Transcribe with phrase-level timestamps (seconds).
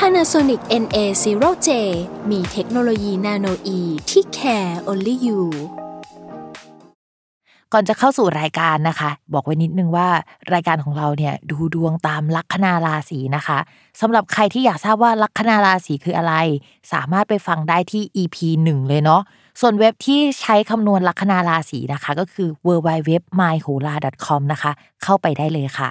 [0.00, 1.68] Panasonic NA0J
[2.30, 5.40] มีเทคโนโลยีนาโนอีที่ care only you
[7.72, 10.08] ก่อนจะเข้าสู่รายการนะคะ บอกไว้นิดนึงว่า
[10.52, 13.58] รายการของเราเนี่ยดูดวงตามลัคนาราศีนะคะ
[14.00, 16.34] สำหรับใครที่อยากทราบว่าลัคนาราศีคืออะไร
[16.92, 18.36] สามารถไปฟังได้ที่ EP
[18.68, 19.22] 1 เลยเนาะ
[19.60, 25.90] ส่วนเว็บที่ใช้คำนวณลัคนาราศีนะคะ ก็คือ w w w m y h o l a c o m นะคะ เข้าไปได้เลยค่ะ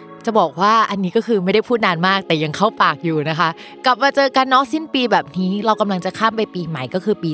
[0.25, 3.49] จะบอกว่าอันนี้ก็คือไม่ได้พูดนานมากแต่ยังเข้าปากอยู่นะคะ
[3.85, 7.31] กลับมาเจอกันเนาะสิ้นปีแบบนี้เรากำลังจะข้ามไปปีใหม่ก็คือปี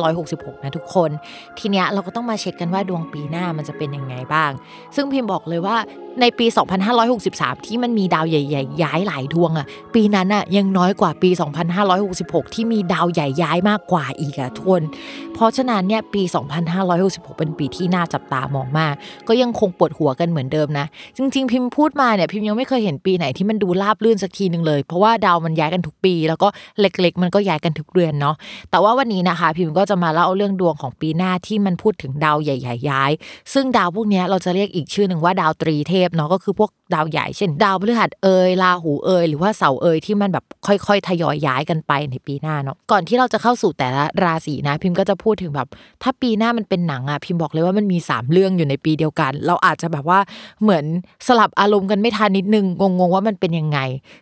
[0.00, 1.10] 2566 นะทุกคน
[1.58, 4.50] ทีเนี้ยเราก็ต้องมาเช็คกันว่าดวงปีหน้ามันจะเป็นยังไงบ้าง
[4.96, 5.76] ซึ่งพิมพ์บอกเลยว่า
[6.22, 6.46] ในปี
[7.06, 11.30] 2563 ที่มันมีดาวใหญ่ ๆ ย้ายหลายดวงอะปีนั้นอะยังน้อยกว่าปี
[11.92, 14.82] 2566 ที่มีดาวใหญ่ย้ายมากกว่าอีกอะทุกคน
[15.34, 16.22] เพราะฉะนั้นเนี่ยปี
[16.80, 18.94] 2566 เป็นปีที่น่าจับตามองมาก
[19.28, 26.48] ก็ยังคงปวดหัวกันเหมือนเดิมนะ จริง ๆ พิมพ์พูดมาเนี่ยพิมพ์ยังไม่เคยเห็นปีไหนที่มันดูราบลื่นสักทีหนึ่งเลย เพราะว่าดาวมันย้ายกันทุกปี แล้วก็
[26.80, 28.34] เล็ก ๆ มันก็ย้ายกันทุกเดือนเนาะ
[28.70, 33.10] แต่ว่าวันนี้นะคะ พิมพ์ก็จะมาเล่าเรื่องดวงของปีหน้าที่มันพูดถึงดาวใหญ่ ๆ ย้าย
[33.52, 45.68] ซึ่งดาวพวกนี้เราจะเรียกอีกชื่อหนึ่งว่าดาวตรีเทพเนาะก็คือพวกดาวใหญ่เช่น ดาวพฤหัสเอยราหูเอยหรือว่าเสาเอยที่มันแบบค่อยๆ ทยอยย้ายกันไปในปีหน้าเนาะก่อนที่เราจะเข้าสู่แต่ละราศีนะ พิมพ์ก็จะพูดถึงแบบ
[46.02, 50.18] ถ้าปีหน้ามันเป็นหนังอะพิมพ์บอกเลยว่ามันมี3เรื่องอยู่ในปีเดียวกัน เราอาจจะแบบว่า
[50.62, 50.84] เหมือน
[51.26, 53.78] สลับอารมณ์กันไม่ทันนิดนึงงงๆว่ามันเป็นยังไง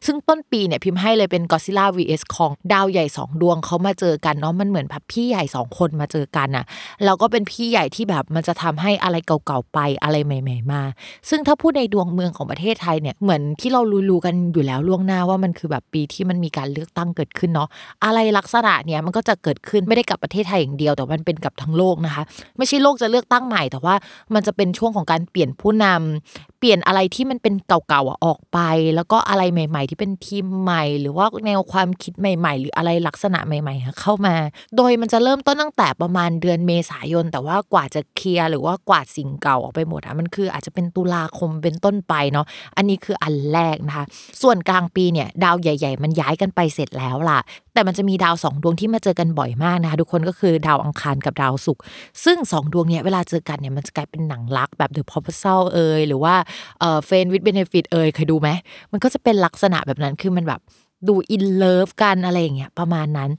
[0.07, 6.65] ซึ่งต้นปีเนี่ยพิมพ์ให้เลยเป็น Godzilla vs Kong ดาวใหญ่ 2 ดวงเขามาเจอกันเนาะมันเหมือนแบบพี่ใหญ่ 2 คนมาเจอกันอะ
[7.05, 10.83] แล้วก็เป็นพี่ใหญ่ที่แบบมันจะทำให้อะไรเก่าๆไปอะไรใหม่ ๆ มา
[11.29, 13.81] ซึ่งถ้าพูดในดวงเมืองของประเทศไทยเนี่ยเหมือนที่เรา
[14.11, 17.69] รู้ๆกันอยู่แล้วล่วงหน้าว่ามันคือแบบปีที่มันมีการเลือกตั้งเกิดขึ้นเนาะ
[18.05, 22.23] อะไรลักษณะเนี่ยมันก็จะเกิดขึ้นไม่ได้กับประเทศไทยอย่างเดียวแต่มันเป็นกับทั้งโลกนะคะ
[22.59, 23.95] ไม่ใช่โลกจะเลือกตั้งใหม่ แต่ว่า
[24.35, 28.59] มันจะเป็นช่วงของการเปลี่ยนผู้นำเป ลี่ยนอะไรที่มันเป็นเก่าๆออกไป
[28.95, 34.35] แล้วก็อะไรใหม่ ๆ ที่เป็นทีมใหม่ หรือว่าแนวความคิดใหม่ ๆ หรืออะไรลักษณะใหม่ๆเข้ามา
[34.77, 42.47] โดยมันจะเริ่มต้นตั้งแต่ประมาณเดือนเมษายน แต่ว่ากว่าจะเคลียร์หรือว่ากวาดสิ่งเก่าออกไปหมดอะมันคืออาจจะเป็นตุลาคมเป็นต้นไปเนาะ
[42.77, 44.05] อันนี้คืออันแรกนะคะ
[44.43, 47.41] ส่วนกลางปีเนี่ยดาวใหญ่ ๆ มันย้ายกันไปเสร็จแล้วล่ะ
[47.75, 51.83] แต่มันจะมีดาวสองดวงที่มาเจอกันบ่อยมากนะคะทุกคนก็คือดาวอังคารกับดาวศุกร์
[52.25, 56.35] ซึ่งสองดวงเนี้ยเวลาเจอกันเนี่ยมันจะกลายเป็นหนังรักแบบ The Proposal เอยหรือว่า
[56.81, 58.49] เอ่อ Friend with Benefit เอยเคยดูไหม
[58.93, 60.63] มันก็จะเป็นลักษณะแบบนั้นคือมันแบบ
[61.09, 63.31] ดูอินเลิฟกันอะไรอย่างเงี้ยประมาณนั้น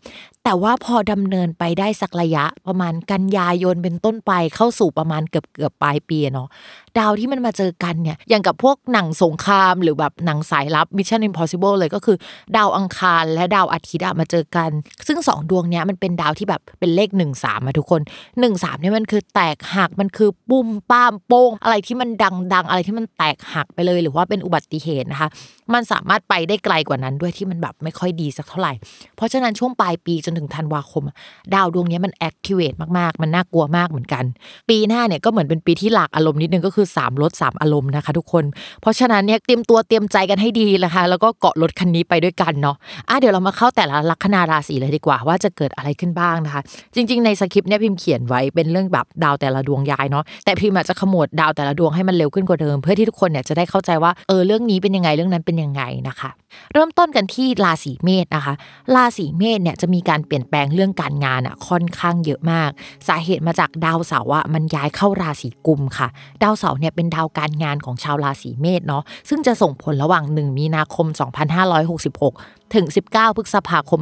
[0.43, 6.47] แต่ว่าพอดำเนินไปได้สักระยะประมาณกันยายนเป็นต้นไปเข้าสู่ประมาณเกือบเกือบปลายปีเนาะ
[6.99, 12.17] ดาวที่มันมาเจอกันเนี่ยอย่างกับพวกหนังสงครามหรือแบบหนังสายลับ Mission Impossible เลยก็คือ
[12.57, 14.69] ดาวอังคารและดาวอาทิตย์มาเจอกัน
[15.07, 25.29] ซึ่งสองดวงเนี้ยมันเป็นดาวที่แบบเป็นเลข 1 3มาทุกคน 1 3เนี่ยมันคือแตกหักมันคือปุ้มป้ามโป้งอะไรที่มันดัง ๆ อะไรที่มันแตกหักไปเลย หรือว่าเป็นอุบัติเหตุนะคะ
[25.73, 28.73] มันสามารถไปได้ไกลกว่านั้นด้วยที่มันแบบไม่ค่อยดีสักเท่าไหร่
[29.15, 31.03] เพราะฉะนั้นช่วงปลายปีจนถึงธันวาคม
[31.53, 34.23] ดาวดวงนี้มันแอคทีเวตมากๆ มันน่ากลัวมากเหมือนกัน
[34.69, 38.43] ปีหน้าเนี่ยก็เหมือนเป็นปีที่หลากอารมณ์นิดนึงก็คือ3รถ3อารมณ์นะคะทุกคน
[38.81, 42.75] เพราะฉะนั้นเนี่ยเตรียมตัวเตรียมใจกันให้ดีนะคะ แล้วก็เกาะรถคันนี้ไปด้วยกันเนาะ
[43.09, 46.61] อะเดี๋ยวเรามาเข้าแต่ละลัคนาราศีเลยดีกว่า ว่าจะเกิดอะไรขึ้นบ้างนะคะ
[46.95, 56.29] จริง ๆ ในสคริปต์เนี่ยพิมพ์เขียนไว้เป็นเรื่องแบบดาวแต่ละดวงย้ายเนาะแต่พิมพ์อาจจะขมวดดาวแต่ละดวงให้มันเร็วขึ้นกว่าเดิม เพื่อที่ทุกคนเนี่ยจะได้เข้าใจว่าเออเรื่องนี้เป็นยังไงเรื่องนั้นเป็นยังไงนะคะ
[56.73, 58.53] เริ่มต้นกันที่ราศีเมษนะคะ
[58.95, 62.69] ราศีเมษเนี่ยจะมีการเปลี่ยนแปลงเรื่องการงานอะค่อนข้างเยอะมาก
[63.07, 66.07] สาเหตุมาจากดาวเสาร์อะมันย้ายเข้าราศีกุมค่ะ
[66.43, 71.07] ดาวเสาร์เนี่ยเป็นดาวการงานของชาวราศีเมษเนาะซึ่งจะส่งผลระหว่าง 1 มีนาคม
[71.89, 74.01] 2566 ถึง 19 พฤษภาคม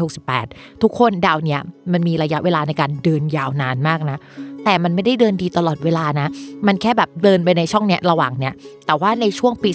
[0.00, 1.60] 2568 ทุกคนดาวเนี่ย
[1.92, 4.18] มันมีระยะเวลาในการเดินยาวนานมากนะ
[4.64, 6.28] แต่มันไม่ได้เดินดีตลอดเวลานะ
[6.66, 8.54] มันแค่แบบเดินไปในช่องเนี้ยระหว่างเนี้ย
[8.86, 9.70] แต่ว่าในช่วงปี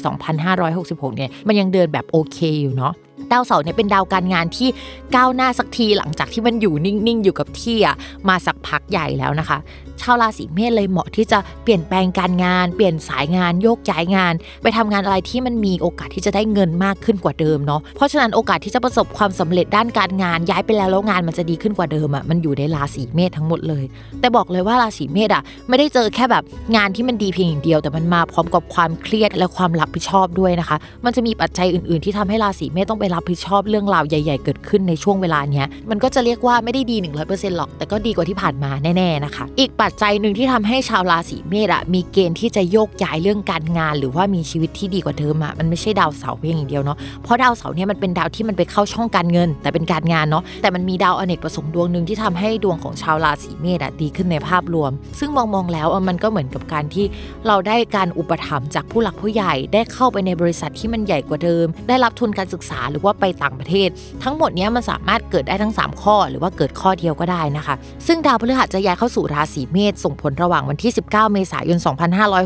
[0.58, 2.94] 2566 เนี่ย มันยังเดินแบบโอเคอยู่เนาะ
[3.32, 4.70] ดาวเสาร์เนี่ยเป็นดาวการงานที่
[5.16, 7.96] ก้าวหน้าสักทีหลังจากที่มันอยู่นิ่งๆ อยู่กับที่อะ
[8.30, 9.58] มาสักพักใหญ่แล้วนะคะ
[10.02, 14.34] ชาวราศีเมษเลยเหมาะที่จะเปลี่ยนแปลงการงาน เปลี่ยนสายงานโยกย้ายงาน
[14.64, 23.84] ไปทำงานอะไรที่มันมีโอกาสที่จะได้เงินมากขึ้นกว่าเดิมเนาะเพราะฉะนั้นโอกาสที่จะประสบความสำเร็จด้านการงานย้ายไปแล้วแล้วงานมันจะดีขึ้นกว่าเดิมอะ่ะมันอยู่ในราศีเมษทั้งหมดเลย
[24.20, 26.44] แต่บอกเลยว่าราศีเมษอะไม่ได้เจอแค่แบบ
[26.76, 57.06] งานที่มันดีเพียงอย่างเดียว แต่มันมาพร้อมกับความเครียดและความรับผิดชอบด้วยนะคะ มันจะมีปัจจัยอื่น ๆ ที่ทำให้ราศีเมษต้องไปรับผิดชอบเรื่องราวใหญ่ ๆ เกิดขึ้นในช่วงเวลาเนี้ยมันก็จะเรียกว่าไม่ได้ดี100%หรอกแต่ก็ดีกว่าที่ผ่านมาแน่ๆนะคะ อีกปัจจัยหนึ่งที่ทำให้ชาวราศีเมษอะมีเกณฑ์ที่จะโยกย้ายเรื่องการงาน หรือว่ามีชีวิตที่ดีกว่าเดิมอะมันไม่ใช่ดาวเสาร์เพียงอย่างเดียวเนาะเพราะดาวเสาร์เนี่ยมันเป็นดาวที่มันไปเข้าช่องการเงิน แต่เป็นการงานเนาะแต่มันมีดาวอเนกประสงค์ดวงหนึ่งที่ทำให้ดวงของชาวราศีเมษอะดีขึ้นในภาพรวม ซึ่งมองมองแล้วมันก็เหมือนกับการที่
[57.48, 63.90] เราได้การอุปถัมภ์จากผู้หลักผู้ใหญ่ได้เข้าไปในบริษัทที่มันใหญ่กว่าเดิม ได้รับทุนการศึกษาหรือว่าไปต่างประเทศ
[64.24, 67.76] ทั้งหมดเนี้ยมันสามารถเกิดได้ทั้ง 3 ข้อ หรือว่าเกิดข้อเดียวก็ได้นะคะ
[68.08, 71.78] ซึ่งดาวพฤหัสจะย้ายเข้าสู่ราศีเมษส่งผลระหว่างวันที่ 19 เมษายน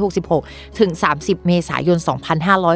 [0.05, 1.97] 2566 ถึง 30 เมษายน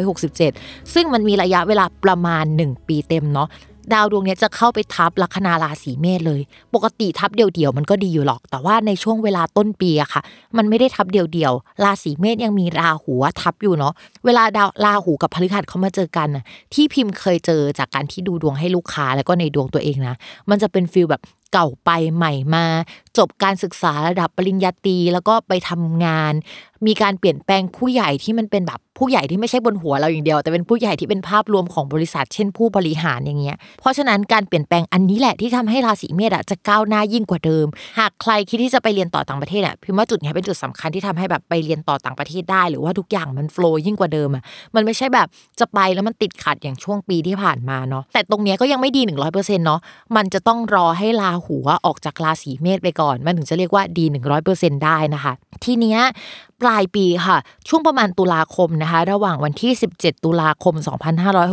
[0.07, 3.49] 2567 ซึ่งมันมีระยะเวลาประมาณ 1 ปีเต็มเนาะ
[3.93, 6.41] ดาวดวงนี้จะเข้าไปทับลัคนาราศีเมษเลย
[6.73, 10.21] ปกติทับเดี่ยวๆมันก็ดีอยู่หรอก แต่ว่าในช่วงเวลาต้นปีอะค่ะ
[10.57, 13.93] มันไม่ได้ทับเดี่ยวๆราศีเมษยังมีราหูทับอยู่เนาะ
[14.25, 16.43] เวลาดาวราหูกับพฤหัสเขามาเจอกันะ
[16.73, 20.15] ที่พิมพ์เคยเจอจากการที่ดูดวงให้ลูกค้าแล้วก็ในดวงตัวเองนะ
[20.49, 22.65] มันจะเป็นฟิลแบบเก่าไปใหม่มา
[23.17, 26.33] จบการศึกษาระดับปริญญาตรีแล้วก็ไปทำงาน
[26.85, 37.65] มีการเปลี่ยนแปลงผู้ใหญ่ที่มันเป็นแบบ ผู้ใหญ่ที่ไม่ใช่บนหัวเราอย่างเดียว แต่เป็นผู้ใหญ่ที่เป็นภาพรวมของบริษัท เช่นผู้บริหารอย่างเงี้ยเพราะฉะนั้นการเปลี่ยนแปลงอันนี้แหละที่ทำให้ราศีเมษอะจะก้าวหน้ายิ่งกว่าเดิม
[37.99, 44.43] หากใครคิดที่จะไปเรียนต่อต่างประเทศอะพิมพ์ว่าจุดนี้เป็นจุดสำคัญที่ทำให้แบบไปเรียนต่อต่างประเทศได้ หรือว่าทุกอย่างมันโฟล์ยิ่งกว่าเดิมอะ
[44.75, 45.27] มันไม่ใช่แบบ
[45.59, 49.01] จะไปแล้วมันติดขัดอย่างช่วงปีที่ผ่านมาเนาะแต่ตรงเนี้ยก็ยังไม่ดี
[49.33, 49.79] 100%เนาะ
[50.15, 54.05] มันจะต้องรอให้ราหูอะออกจากราศีเมษไปก่อน มันถึงจะเรียกว่าดี
[54.45, 55.99] 100%ได้นะคะ ทีเนี้ย
[56.61, 60.75] ปลายปีค่ะ ช่วงประมาณตุลาคมนะคะ ระหว่างวันที่ 17 ตุลาคม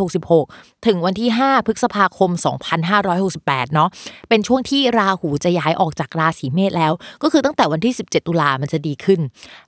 [0.05, 2.31] 2566 ถึงวันที่ 5 พฤษภาคม
[3.03, 3.89] 2568 เนาะ
[4.29, 6.93] เป็นช่วงที่ราหูจะย้ายออกจากราศีเมษแล้ว
[7.23, 9.21] ก็คือตั้งแต่วันที่ 17 ตุลามันจะดีขึ้น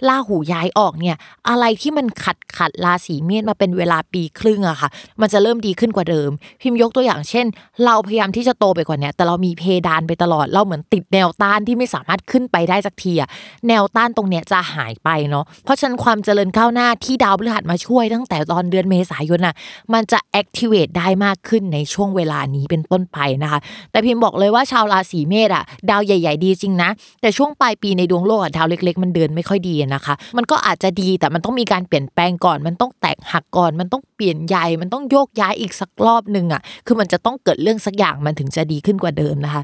[0.08, 1.17] ราหูย้ายออกเนี่ย
[1.49, 4.88] อะไรที่มันขัดขัดราศีเมษมาเป็นเวลาปีครึ่งอะค่ะ
[5.20, 6.31] มันจะเริ่มดีขึ้นกว่าเดิม
[6.61, 7.46] พิมพ์ยกตัวอย่างเช่น
[7.84, 13.29] เราพยายามที่จะโตไปกว่านี้แต่เรามีเพดานไปตลอดเราเหมือนติดแนวต้านที่ไม่สามารถขึ้นไปได้สักทีอะ
[13.69, 19.54] แนวต้านตรงเนี้ยจะหายไปเนาะเพราะฉะนั้นความเจริญก้าวหน้าที่ดาวพฤหัสมาช่วยตั้งแต่ตอนเดือนเมษายนน่ะ
[19.92, 23.60] มันจะ activate ได้มากขึ้นในช่วงเวลานี้เป็นต้นไปนะคะ
[23.90, 26.90] แต่พิมพ์บอกเลยว่าชาวราศีเมษอะดาวใหญ่ ๆ ดีจริงนะ
[27.20, 39.62] แต่ช่วงปลายปีในดวงโลกอะดาวเล็ก ๆ มันเดินไม่ค่อยดีนะคะ มันก็อาจจะดีแต่มันต้องมีการเปลี่ยนแปลงก่อน มันต้องแตกหักก่อน มันต้องเปลี่ยนใหญ่ มันต้องโยกย้ายอีกสักรอบหนึ่งอะ คือมันจะต้องเกิดเรื่องสักอย่างมันถึงจะดีขึ้นกว่าเดิมนะคะ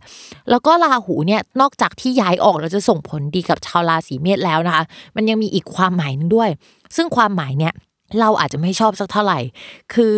[0.51, 4.85] แล้วก็ราหูเนี่ยนอกจากที่ย้ายออกแล้วจะส่งผลดีกับชาวราศีเมษแล้วนะคะ
[5.17, 6.51] มันยังมีอีกความหมายหนึ่งด้วย
[6.97, 7.75] ซึ่งความหมายเนี่ย
[8.21, 9.39] เราอาจจะไม่ชอบสักเท่าไหร่
[9.95, 10.13] คือ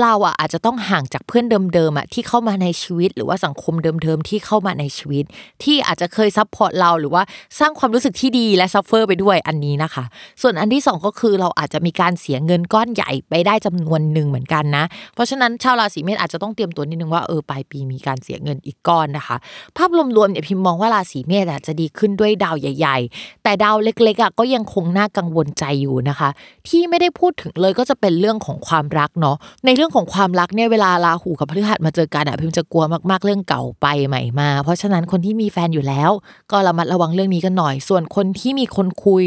[0.00, 1.44] เราอะอาจจะต้องห่างจากเพื่อน
[1.74, 5.24] เดิมๆอะที่เข้ามาในชีวิต หรือว่าสังคมเดิมๆที่เข้ามาในชีวิต
[5.62, 7.22] ที่อาจจะเคย support เราหรือว่า
[7.58, 10.04] สร้างความรู้สึกที่ดีและ suffer ไปด้วยอันนี้นะคะ
[10.42, 14.84] ส่วนอันที่สองก็คือเราอาจจะมีการเสียเงินก้อนใหญ่ไปได้จำนวนหนึ่งเหมือนกันนะ
[15.14, 19.36] เพราะฉะนั้นชาวราศีเมษอาจจะต้องเตรียมตัวนิดนึงว่าเออปลายปีมีการเสียเงินอีกก้อนนะคะ
[19.76, 26.28] ภาพรวมๆเนี่ยพิมมองว่าราศีเมษอาจจะดีขึ้นด้วยดาวใหญ่ ๆ แต่ดาวเล็กๆอะก็ยังคงน่ากังวลใจอยู่นะคะ
[26.68, 29.36] ที่ไม่ได้พูดถึงเลยก็จะเป็นเรื่องของความรักเนาะ
[29.66, 36.10] ในในเรื่องของความรักเนี่ยเวลาราหูกับพฤหัสมาเจอกันอะพิมจะกลัวมากๆเรื่องเก่าไปใหม่มา เพราะฉะนั้นคนที่มีแฟนอยู่แล้ว
[36.50, 39.24] ก็ระมัดระวังเรื่องนี้กันหน่อย ส่วนคนที่มีคนคุย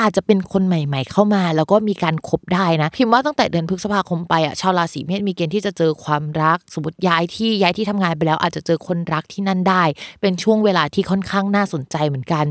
[0.00, 9.82] อาจจะเป็นคนใหม่ ๆ เข้ามา แล้วก็มีการคบได้นะ พิมพ์ว่าตั้งแต่เดือนพฤษภาคมไปอะชาวราศีเมษมีเกณฑ์ที่จะเจอความรัก สมมติย้ายที่ย้ายที่ทำงานไปแล้ว อาจจะเจอคนรักที่นั่นได้
[10.20, 12.44] เป็นช่วงเวลาที่ค่อนข้างน่าสนใจเหมือนกัน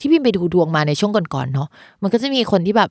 [0.00, 1.68] ที่พิมไปดูดวงมาในช่วงก่อนๆเนาะ
[2.02, 2.90] มันก็จะมีคนที่แบบ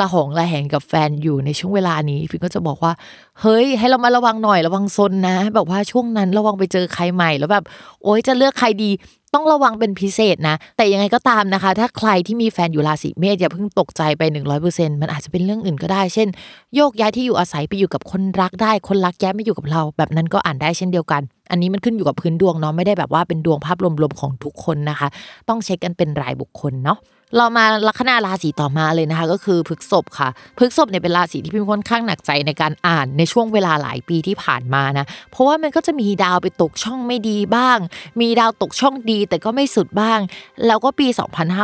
[0.00, 2.92] ละหองละแหงกับแฟนอยู่ในช่วงเวลานี้พิมก็จะบอกว่า
[3.40, 7.64] เฮ้ย ให้เรามาระวังหน่อยระวังซนนะ แบบว่าช่วงนั้นระวังไปเจอใครใหม่แล้วแบบ
[8.02, 8.90] โอ๊ยจะเลือกใครดี
[9.34, 14.22] ต้องระวังเป็นพิเศษนะ แต่ยังไงก็ตามนะคะ ถ้าใครที่มีแฟนอยู่ราศีเมษอย่าเพิ่งตกใจไป
[14.62, 16.28] 100%มันอาจจะเป็นเรื่องอื่นก็ได้ เช่น
[16.76, 25.08] โยกย้ายที่อยู่อาศัยไปอยู่กับคนรักได้ คนรักย้ายไม่อยู่กับเรา แบบนั้นก็อ่านได้เช่นเดียวกัน อันนี้มันขึ้นอยู่กับพื้นดวงเนาะไม่ได้แบบว่าเป็นดวงภาพรวมๆของทุกคนนะคะ
[25.48, 26.98] ต้องเช็คกันเป็นรายบุคคลเนาะ
[27.36, 37.78] เรามาลัคนาราศีต่อมาเลยนะคะ ก็คือพฤกษภค่ะพฤกษภเนี่ยเป็นราศีที่พิมค่อนข้างหนักใจในการอ่านในช่วงเวลาหลายปีที่ผ่านมานะ เพราะว่ามันก็จะมีดาวไปตกช่องไม่ดีบ้าง
[38.20, 40.18] มีดาวตกช่องดีแต่ก็ไม่สุดบ้าง
[40.66, 41.06] แล้วก็ปี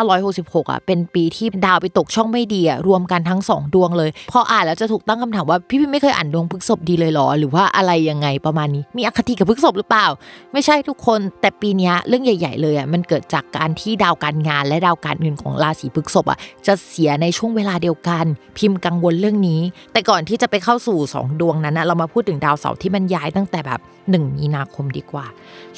[0.08, 10.06] 2566อะเป็นปีที่ดาวไปตกช่องไม่ดีอะรวมกันทั้ง 2 ดวงเลย พออ่านแล้วจะถูกตั้งคำถามว่าพี่พิมไม่เคยอ่านดวงพฤกษภดีเลยหรอหรือว่าอะไรยังไงประมาณนี้ มีอคติกับพฤกษภหรือเปล่า
[10.52, 18.24] ไม่ใช่ทุกคนแต่ปีนี้เรื่องใหญ่ ๆ เลยอะมันเกิดจากการที่ดาวการงานและดาวการเงินของราศีพฤษภอะจะเสียในช่วงเวลาเดียวกัน
[18.58, 19.60] พิมพ์กังวลเรื่องนี้
[19.92, 23.80] แต่ก่อนที่จะไปเข้าสู่ 2 ดวงนั้นนะเรามาพูดถึงดาวเสาร์ที่มันย้ายตั้งแต่แบบ
[24.10, 25.26] 1 มีนาคมดีกว่า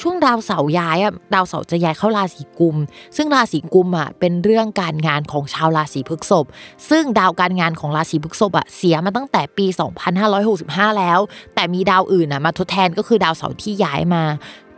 [0.01, 2.77] ช่วงดาวเสาร์ย้ายอะดาวเสาร์จะย้ายเข้าราศีกุม
[3.15, 6.45] ซึ่งราศีกุมอะเป็นเรื่องการงานของชาวราศีพฤษภ
[6.89, 9.65] ซึ่งดาวการงานของราศีพฤษภอะเสียมาตั้งแต่ปี
[10.33, 11.19] 2565 แล้ว
[11.55, 14.23] แต่มีดาวอื่นอะมาทดแทนก็คือดาวเสาร์ที่ย้ายมา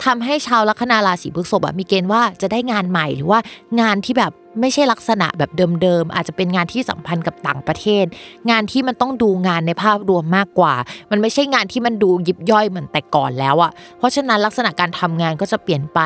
[0.06, 3.40] ทำให้ชาวลัคนาราศีพฤษภมีเกณฑ์ว่าจะได้งานใหม่หรือว่า
[3.82, 5.52] งานที่แบบ ไม่ใช่ลักษณะแบบ
[5.82, 8.06] เดิมๆอาจจะเป็นงานที่สัมพันธ์กับต่างประเทศ
[8.50, 10.74] งานที่มันต้องดูงานในภาพรวมมากกว่า
[11.12, 16.00] มันไม่ใช่งานที่มันดูยิบย่อยเหมือนแต่ก่อนแล้วอะเพราะฉะนั้นลักษณะการทำงานก็จะเปลี่ยนไป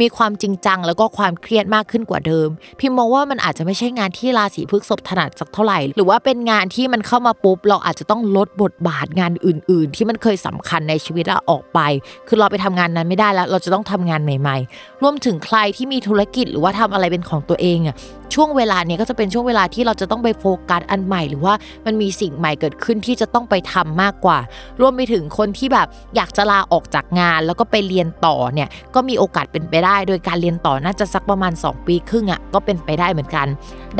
[0.00, 2.48] มีความจริงจังแล้วก็ความเครียดมากขึ้นกว่าเดิม
[2.80, 11.80] พิมมองว่ามันอาจจะไม่ใช่งานที่ราศีพฤษภถนัดสักเท่าไหร่ หรือว่าเป็นงานที่มันเข้ามาปุ๊บเราอาจจะต้องลดบทบาทงานอื่น ๆ ที่มันเคยสำคัญในชีวิตเราออกไป
[12.28, 18.27] คือเราไปทำงานนั้นไม่ได้แล้ว เราจะต้องทำงานใหม่ ๆ รวมถึงใครที่มีธุรกิจหรือว่าทำอะไรเป็นของตัวเองอะ much.
[18.34, 21.54] ช่วงเวลาเนี้ยก็จะเป็นช่วงเวลาที่เราจะต้องไปโฟกัสอันใหม่ หรือว่า
[21.86, 24.38] มันมีสิ่งใหม่เกิดขึ้นที่จะต้องไปทำมากกว่า
[24.80, 33.46] รวมไปถึงคนที่แบบอยากจะลาออกจากงาน แล้วก็ไปเรียนต่อเนี่ยก็มีโอกาสเป็นไปได้ โดยการเรียนต่อน่าจะสักประมาณ 2 ปีครึ่งอะ่ะก็เป็นไปได้เหมือนกัน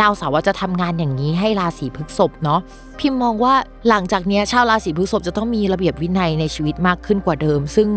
[0.00, 2.60] ดาวเสาร์จะทำงานอย่างนี้ให้ราศีพฤษภเนาะ
[2.98, 3.54] พิมมองว่า
[3.88, 7.88] หลังจากนี้ชาวราศีพฤษภจะต้องมีระเบียบวินัยในชีวิตมากขึ้นกว่าเดิม ซึ่ง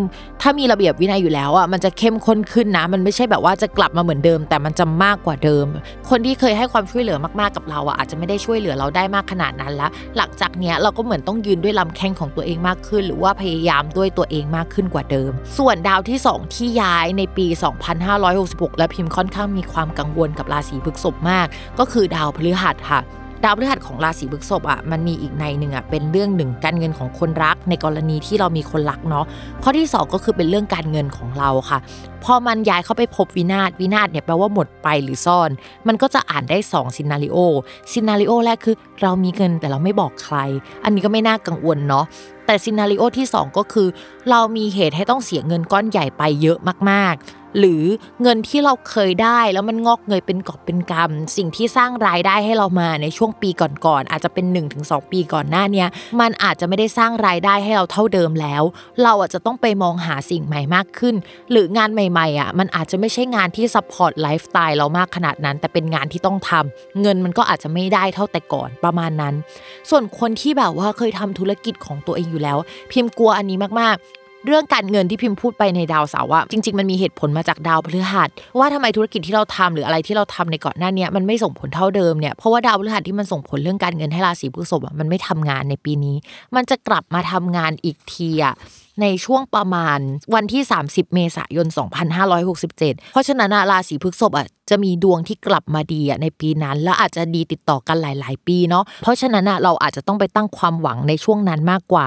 [0.41, 5.65] ถ้ามีระเบียบวินัยอยู่แล้วอะมันจะเข้มข้นขึ้นนะ มันไม่ใช่แบบว่าจะกลับมาเหมือนเดิม แต่มันจะมากกว่าเดิม
[6.09, 17.47] คนที่เคยให้ความช่วยเหลือมากๆกับเราอะอาจจะไม่ได้ช่วยเหลือเราได้มากขนาดนั้นแล้ว หลังจากนี้เราก็เหมือนต้องยืนด้วยลำแข้งของตัวเองมากขึ้น หรือว่าพยายามด้วยตัวเองมากขึ้นกว่าเดิม ส่วนดาวที่ 2 ที่ย้ายในปี
[18.13, 21.47] 2566 และพิมพ์ค่อนข้างมีความกังวลกับราศีพฤษภมาก
[21.79, 23.01] ก็คือดาวพฤหัสค่ะ
[23.43, 29.25] ดาวพฤหัสของราศีพฤษภอะมันมีอีกนัยหนึ่งอะเป็นเรื่องหนึ่งการเงินของคนรัก ในกรณีที่เรามีคนรักเนาะ
[29.63, 31.79] ข้อที่ 2 ก็คือเป็นเรื่องการเงินของเราค่ะ
[32.23, 35.49] พอมันย้ายเข้าไปภพวินาศวินาศเนี่ยแปลว่าหมดไปหรือซ่อน
[35.87, 40.37] มันก็จะอ่านได้2 scenario scenario แรกคือเรามีเงินแต่เราไม่บอกใคร
[40.83, 42.05] อันนี้ก็ไม่น่ากังวลเนาะ
[42.45, 43.87] แต่ scenario ที่ 2 ก็คือ
[44.29, 46.57] เรามีเหตุให้ต้องเสียเงินก้อนใหญ่ไปเยอะ
[46.89, 47.83] มากๆ หรือ
[48.21, 53.49] เงินที่เราเคยได้แล้วมันงอกเงยเป็นกอบเป็นกำสิ่งที่สร้างรายได้ให้เรามาในช่วงปี
[53.85, 54.45] ก่อนๆอาจจะเป็น
[54.79, 55.85] 1-2 ปีก่อนหน้านี้
[56.21, 58.63] มันอาจจะไม่ได้สร้างรายได้ให้เราเท่าเดิมแล้ว
[59.03, 61.15] เราอาจจะต้องไปมองหาสิ่งใหม่มากขึ้น
[61.51, 69.33] หรืองานใหม่ๆอะมันอาจจะไม่ใช่งานที่ support lifestyle เรามากขนาดนั้น แต่เป็นงานที่ต้องทำเงินมันก็อาจจะไม่ได้เท่าแต่ก่อนประมาณนั้น
[69.89, 72.57] ส่วนคนที่แบบว่าเคยทำธุรกิจของตัวเองอยู่แล้ว
[72.91, 78.29] พิมพ์กลัวอันนี้มากๆ เรื่องการเงินที่พิมพ์พูดไปในดาวเสาร์อะจริง ๆ มันมีเหตุผลมาจากดาวพฤหัส
[78.59, 86.15] ว่าทำไมธุรกิจที่เราทำหรืออะไรที่เราทำในก่อนหน้านี้มันไม่ส่งผลเท่าเดิมเนี่ยเพราะว่าดาวพฤหัสที่มันส่งผลเรื่องการเงินให้ราศีพฤษภอะมันไม่ทำงานในปีนี้
[86.55, 88.53] มันจะกลับมาทำงานอีกทีอะ
[89.01, 89.99] ในช่วงประมาณ
[90.33, 91.67] วันที่ 30 เมษายน
[92.39, 92.77] 2567
[93.11, 102.05] เพราะฉะนั้นราศีพฤษภอะจะมีดวงที่กลับมาดีอะในปีนั้น แล้วอาจจะดีติดต่อกันหลาย ๆ ปีเนาะเพราะฉะนั้นเราอาจจะต้องไปตั้งความหวังในช่วงนั้นมากกว่า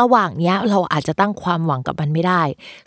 [0.00, 2.42] ระหว่างเนี้ยเราอาจจะตั้งความหวังกับมันไม่ได้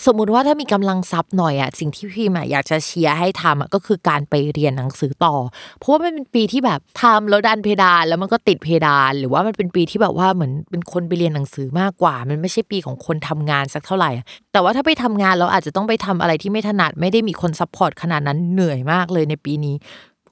[0.05, 5.35] สมมุติว่าถ้ามีกำลังทรัพย์หน่อยอะสิ่งที่พี่มาอยากจะเชียร์ให้ทำอะก็คือการไปเรียนหนังสือต่อ
[5.79, 14.11] เพราะว่ามันเป็นปีที่แบบทำแล้วดันเพดานแล้วมันก็ติดเพดาน หรือว่ามันเป็นปีที่แบบว่าเหมือนเป็นคนไปเรียนหนังสือมากกว่า มันไม่ใช่ปีของคนทำงานสักเท่าไหร่
[14.51, 19.75] แต่ว่าถ้าไปทำงานเราอาจจะต้องไปทำอะไรที่ไม่ถนัดไม่ได้มีคน support ขนาดนั้นเหนื่อยมากเลยในปีนี้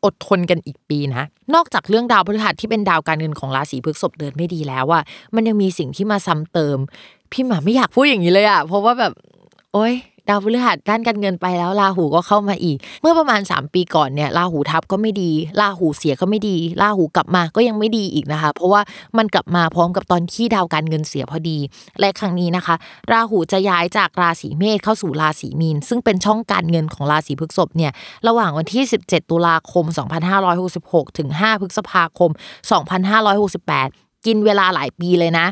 [0.05, 5.03] อดทนกันอีกปีนะ นอกจากเรื่องดาวพฤหัสที่เป็นดาวการเงินของราศีพฤษภเดินไม่ดีแล้วอะ
[5.35, 6.77] มันยังมีสิ่งที่มาซ้ำเติม
[7.31, 9.13] พี่หมาไม่อยากพูดอย่างนี้เลยอะเพราะว่าแบบ
[9.73, 9.93] โอ๊ย
[10.29, 18.81] ดาวพฤหัสด้านการเงินไปแล้วราหูก็เข้ามาอีก เมื่อประมาณ 3 ปีก่อนเนี่ยราหูทับก็ไม่ดีราหูเสียก็ไม่ดีราหูกลับมาก็ยังไม่ดีอีกนะคะ เพราะว่า
[19.17, 21.57] มันกลับมาพร้อมกับตอนที่ดาวการเงินเสียพอดี
[21.99, 22.75] และครั้งนี้นะคะ
[23.11, 27.91] ราหูจะย้ายจากราศีเมษเข้าสู่ราศีมีน ซึ่งเป็นช่องการเงินของราศีพฤษภเนี่ย
[28.27, 29.85] ระหว่างวันที่ 17 ตุลาคม
[30.51, 32.31] 2566 ถึง 5 พฤษภาคม
[32.95, 35.47] 2568 กินเวลาหลายปีเลยนะ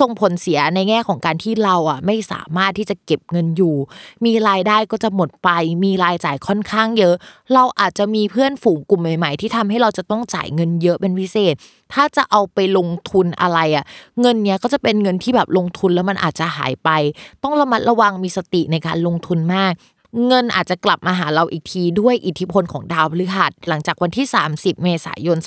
[0.00, 3.76] ส่งผลเสียในแง่ของการที่เราอะไม่สามารถที่จะเก็บเงินอยู่
[4.24, 5.48] มีรายได้ก็จะหมดไป
[5.84, 7.14] มีรายจ่ายค่อนข้างเยอะ
[7.54, 11.54] เราอาจจะมีเพื่อนฝูงกลุ่มใหม่ ๆ ที่ทำให้เราจะต้องจ่ายเงินเยอะเป็นพิเศษ
[11.92, 13.84] ถ้าจะเอาไปลงทุนอะไรอะ
[14.20, 16.90] เงินเนี้ยก็จะเป็นเงินที่แบบลงทุนแล้วมันอาจจะหายไป
[17.42, 19.72] ต้องระมัดระวังมีสติในการลงทุนมาก
[20.26, 25.38] เงินอาจจะกลับมาหาเราอีกทีด้วยอิทธิพลของดาวพฤหัส หลังจากวันที่ 30 เมษายน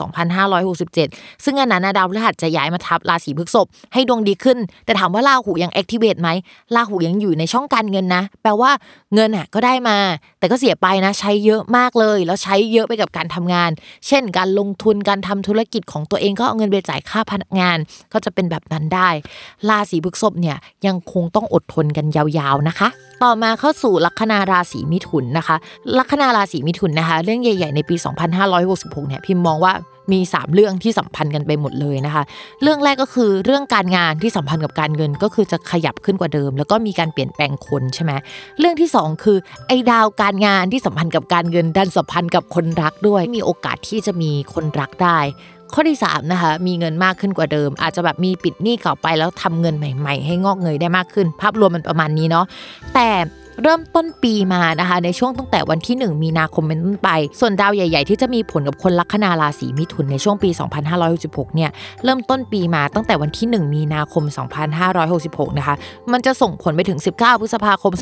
[0.68, 6.30] 2567 ซึ่งอันนั้นดาวพฤหัสจะย้ายมาทับราศีพฤษภให้ดวงดีขึ้น แต่ถามว่าราหูยังแอคทีเวตไหม
[6.76, 8.72] ราหูยังอยู่ในช่องการเงินนะ แปลว่า
[9.14, 9.98] เงินอะก็ได้มา
[10.40, 13.72] แต่ก็เสียไปนะ ใช้เยอะมากเลย แล้วใช้เยอะไปกับการทำงาน
[14.08, 17.78] เช่น การลงทุนการทำธุรกิจของตัวเองก็เอาเงินไปจ่ายค่าพนักงาน
[18.14, 19.10] ก็จะเป็นแบบนั้นได้
[19.70, 20.58] ราศีพฤษภเนี่ย
[20.88, 22.90] ยังคงต้องอดทนกันยาวๆนะคะ
[23.24, 25.56] ต่อมาเข้าสู่ลัคนาราราศีมิถุนนะคะ
[25.98, 27.96] ลัคนาราศีมิถุนนะคะ เรื่องใหญ่ๆในปี
[28.52, 29.74] 2566 เนี่ยพิมพ์มองว่า
[30.14, 32.24] มี 3 เรื่องที่สัมพันธ์กันไปหมดเลยนะคะ
[32.62, 38.12] เรื่องแรกก็คือเรื่องการงานที่สัมพันธ์กับการเงินก็คือจะขยับขึ้นกว่าเดิม แล้วก็มีการเปลี่ยนแปลงคนใช่ไหม
[38.60, 39.38] เรื่องที่ 2 คือ
[39.68, 45.20] ไอ้ดาวการงานที่สัมพันธ์กับการเงินดันสัมพันธ์กับคนรักด้วย มีโอกาสที่จะมีคนรักได้
[45.74, 52.46] ข้อที่3นะคะมีเงินมากขึ้นกว่าเดิม อาจจะแบบมีปิดหนี้เก่าไปแล้วทำเงินใหม่ ๆ ให้งอกเงยได้มากขึ้น ภาพรวมมันประมาณนี้เนาะ
[52.94, 53.10] แต่
[53.64, 57.10] เริ่มต้นปีมานะคะในช่วงตั้งแต่วันที่ 1 มีนาคมเป็นต้นไป
[57.40, 60.50] ส่วนดาวใหญ่ ๆ ที่จะมีผลกับคนลัคนาราศีมิถุนในช่วงปี
[61.04, 61.70] 2566 เนี่ย
[62.04, 64.24] เริ่มต้นปีมาตั้งแต่วันที่ 1 มีนาคม
[64.92, 65.76] 2566 นะคะ
[66.12, 67.94] มันจะส่งผลไปถึง 19 พฤษภาคม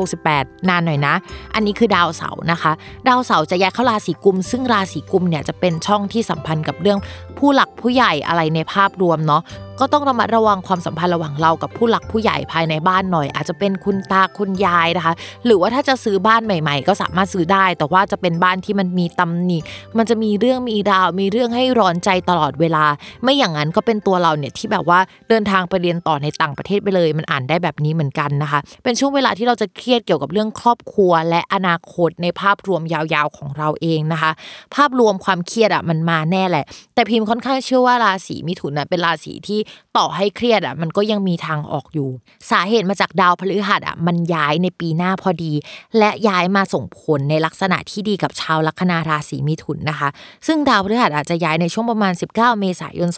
[0.00, 1.14] 2568 นานหน่อยนะ
[1.54, 2.72] อันนี้คือดาวเสาร์นะคะ
[3.08, 6.98] ดาวเสาร์จะย้ายเข้าราศีกุม ซึ่งราศีกุมเนี่ยจะเป็นช่องที่สัมพันธ์กับเรื่อง
[7.38, 9.42] ผู้หลักผู้ใหญ่อะไรในภาพรวมเนาะ
[9.80, 15.14] ก็ต้องระมัดระวังความสัมพันธ์ระหว่างเรากับผู้หลักผู้ใหญ่ภายในบ้านหน่อย อาจจะเป็นคุณตาคุณยายนะคะ
[15.46, 19.58] หรือว่าถ้าจะซื้อบ้านใหม่ ๆ ก็สามารถซื้อได้ แต่ว่าจะเป็นบ้านที่มันมีตำหนิ
[19.98, 22.84] มันจะมีเรื่องมีราว มีเรื่องให้ร้อนใจตลอดเวลา
[23.22, 34.30] ไม่อย่างนั้นก็เป็นตัวเราเนี่ยที่แบบว่าเดินทางไปเรียนต่อในต่างประเทศไปเลย มันอ่านได้แบบนี้เหมือนกันนะคะ เป็นช่วงเวลาที่เราจะเครียดเกี่ยวกับเรื่องครอบครัว และอนาคตในภาพรวมยาวๆของเราเองนะคะ
[34.74, 39.58] ภาพรวมความเครียดอะมันมาแน่แหละ แต่พิมพ์ค่อนข้างเชื่อว่าราศีมิถุนน่ะเป็นราศีที่
[39.96, 42.08] ต่อให้เครียดอะมันก็ยังมีทางออกอยู่
[42.50, 45.52] สาเหตุมาจากดาวพฤหัสอะมันย้ายในปีหน้าพอดี
[45.98, 50.08] และย้ายมาส่งผลในลักษณะที่ดีกับชาวลัคนาราศีมิถุนนะคะ
[50.46, 53.08] ซึ่งดาวพฤหัสอาจจะย้ายในช่วงประมาณ 19 เมษายน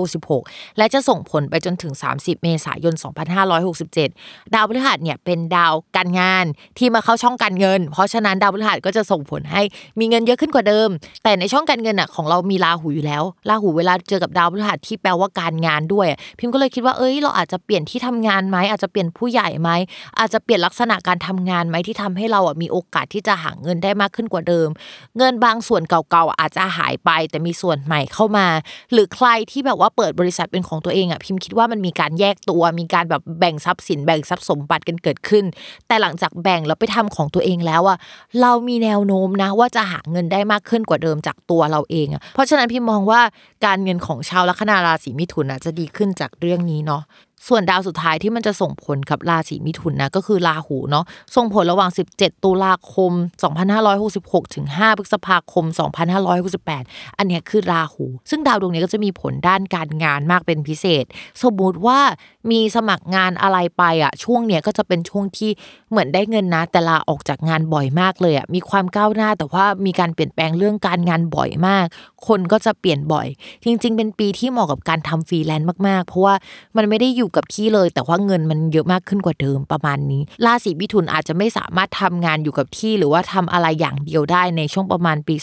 [0.00, 2.94] 2566 และจะส่งผลไปจนถึง 30 เมษายน
[3.74, 6.44] 2567 ดาวพฤหัสเนี่ยเป็นดาวการงาน
[6.78, 9.62] ที่มาเข้าช่องการเงิน เพราะฉะนั้นดาวพฤหัสก็จะส่งผลให้
[9.98, 10.88] มีเงินเยอะขึ้นกว่าเดิม
[11.24, 16.06] แต่ในช่องการเงินอะของเรามีราหูอยู่แล้วราหูเวลาเจอกับดาวพฤหัสที่แปลว่าการงานด้วย
[16.38, 19.70] พิมพ์ก็เลยคิดว่าเอ้ย เราอาจจะเปลี่ยนที่ทำงานไหมอาจจะเปลี่ยนผู้ใหญ่ไหม
[20.18, 24.68] อาจจะเปลี่ยนลักษณะการทำงานไหมที่ทำให้เราอะมีโอกาสที่จะหาเงินได้มากขึ้นกว่าเดิม
[25.18, 28.46] เงินบางส่วนเก่าๆอาจจะหายไป แต่มีส่วนใหม่เข้ามา
[28.92, 35.44] หรือใครที่แบบว่าเปิดบริษัทเป็นของตัวเองอะพิมพ์คิดว่ามันมีการแยกตัว มีการแบบแบ่งทรัพย์สินแบ่งทรัพย์สมบัติกันเกิดขึ้น
[35.86, 37.98] แต่หลังจากแบ่งแล้วไปทำของตัวเองแล้วอะ
[38.40, 43.20] เรามีแนวโน้มนะว่าจะหาเงินได้มากขึ้นกว่าเดิมจากตัวเราเองอะเพราะฉะนั้นพิมมองว่า
[43.66, 47.02] การเงินของชาวลัคนาราศีมิถุนอะจะดีขึ้นจากเรื่องนี้เนาะ
[47.48, 51.04] ส่วนดาวสุดท้ายที่มันจะส่งผลกับราศีมิถุนนะก็คือราหูเนาะ
[51.36, 53.12] ส่งผลระหว่าง 17 ตุลาคม
[53.84, 55.64] 2566 ถึง 5 พฤษภาคม
[56.42, 61.04] 2568 อันเนี้ยคือราหู ซึ่งดาวดวงนี้ก็จะมีผลด้านการงานมากเป็นพิเศษ
[61.42, 61.98] สมมุติว่า
[62.50, 65.50] มีสมัครงานอะไรไปอะช่วงเนี้ยก็จะเป็นช่วงที่
[65.90, 71.86] เหมือนได้เงินนะ แต่ลาออกจากงานบ่อยมากเลยอะมีความก้าวหน้าแต่ว่ามีการเปลี่ยนแปลงเรื่องการงานบ่อยมาก
[72.26, 73.26] คนก็จะเปลี่ยนบ่อย
[73.64, 76.34] จริง ๆ เป็นปีที่เหมาะกับการทำฟรีแลนซ์มากๆ เพราะว่า
[76.76, 85.34] มันไม่ได้อยู่กับที่เลย แต่ว่าเงินมันเยอะมากขึ้นกว่าเดิมประมาณนี้ ราศีมิถุนอาจจะไม่สามารถทำงานอยู่กับที่ หรือว่าทำอะไรอย่างเดียวได้ในช่วงประมาณปี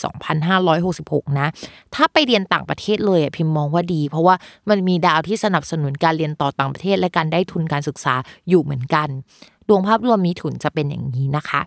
[0.65, 1.47] 2566 นะ
[1.95, 4.35] ถ้าไปเรียนต่างประเทศเลยอะพิมพ์มองว่าดี เพราะว่า
[4.69, 8.15] มันมีดาวที่สนับสนุนการเรียนต่อต่างประเทศและการได้ทุนการศึกษา
[8.49, 9.07] อยู่เหมือนกัน
[9.67, 11.61] ดวงภาพรวมมิถุนจะเป็นอย่างนี้นะคะ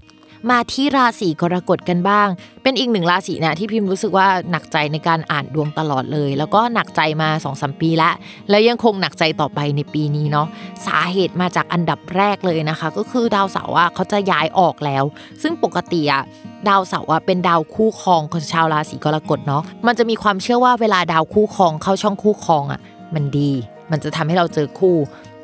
[0.51, 2.29] มาที่ราศีกรกฎกันบ้าง
[2.63, 8.15] เป็นอีกหนึ่งราศีนะที่พิมพ์รู้สึกว่าหนักใจในการอ่านดวงตลอดเลย แล้วก็หนักใจมา2อสปีแล้ว
[8.51, 10.47] แล้วยังคงหนักใจต่อไปในปีนี้เนาะ
[10.87, 15.05] สาเหตุมาจากอันดับแรกเลยนะคะ ก็คือดาวเสาร์อะเขาจะย้ายออกแล้ว
[15.43, 16.23] ซึ่งปกติอะ
[16.69, 22.81] ดาวเสาร์อะเป็นดาวคู่ครองของชาวราศีกรกฎเนาะมันจะมีความเชื่อว่าเวลาดาวคู่ครองเข้าช่องคู่ครองอะ
[23.15, 23.51] มันดี
[23.91, 24.97] มันจะทำให้เราเจอคู่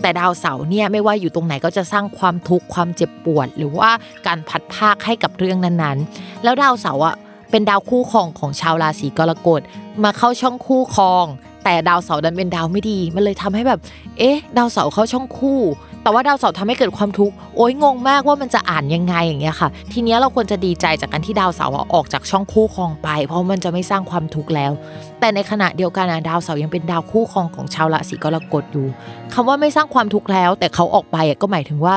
[0.02, 3.90] แต่ดาวเสาร์เนี่ยไม่ว่าอยู่ตรงไหนก็จะสร้างความทุกข์ความเจ็บปวด หรือว่า
[4.26, 7.16] การพัดภาคให้กับเรื่องนั้นๆ แล้วดาวเสาร์อะ
[7.50, 9.60] เป็นดาวคู่ครองของชาวราศีกรกฎ
[10.04, 11.26] มาเข้าช่องคู่ครอง
[11.64, 13.80] แต่ดาวเสาร์ดันเป็นดาวไม่ดี มันเลยทำให้แบบ
[14.18, 15.60] เอ๊ะ ดาวเสาร์เข้าช่องคู่
[16.06, 24.72] แต่ว่าดาวเสาร์ทำให้เกิดความทุกข์โอ้ยงงมากว่ามันจะอ่านยังไงอย่างเงี้ยค่ะ ทีนี้เราควรจะดีใจจากการที่ดาวเสาร์อออกจากช่องคู่ครองไป เพราะมันจะไม่สร้างความทุกข์แล้ว
[25.20, 28.86] แต่ในขณะเดียวกันดาวเสาร์ยังเป็นดาวคู่ครองของชาวราศีกรกฎอยู่
[29.34, 31.94] คำว่าไม่สร้างความทุกข์แล้ว แต่เขาออกไปก็หมายถึงว่า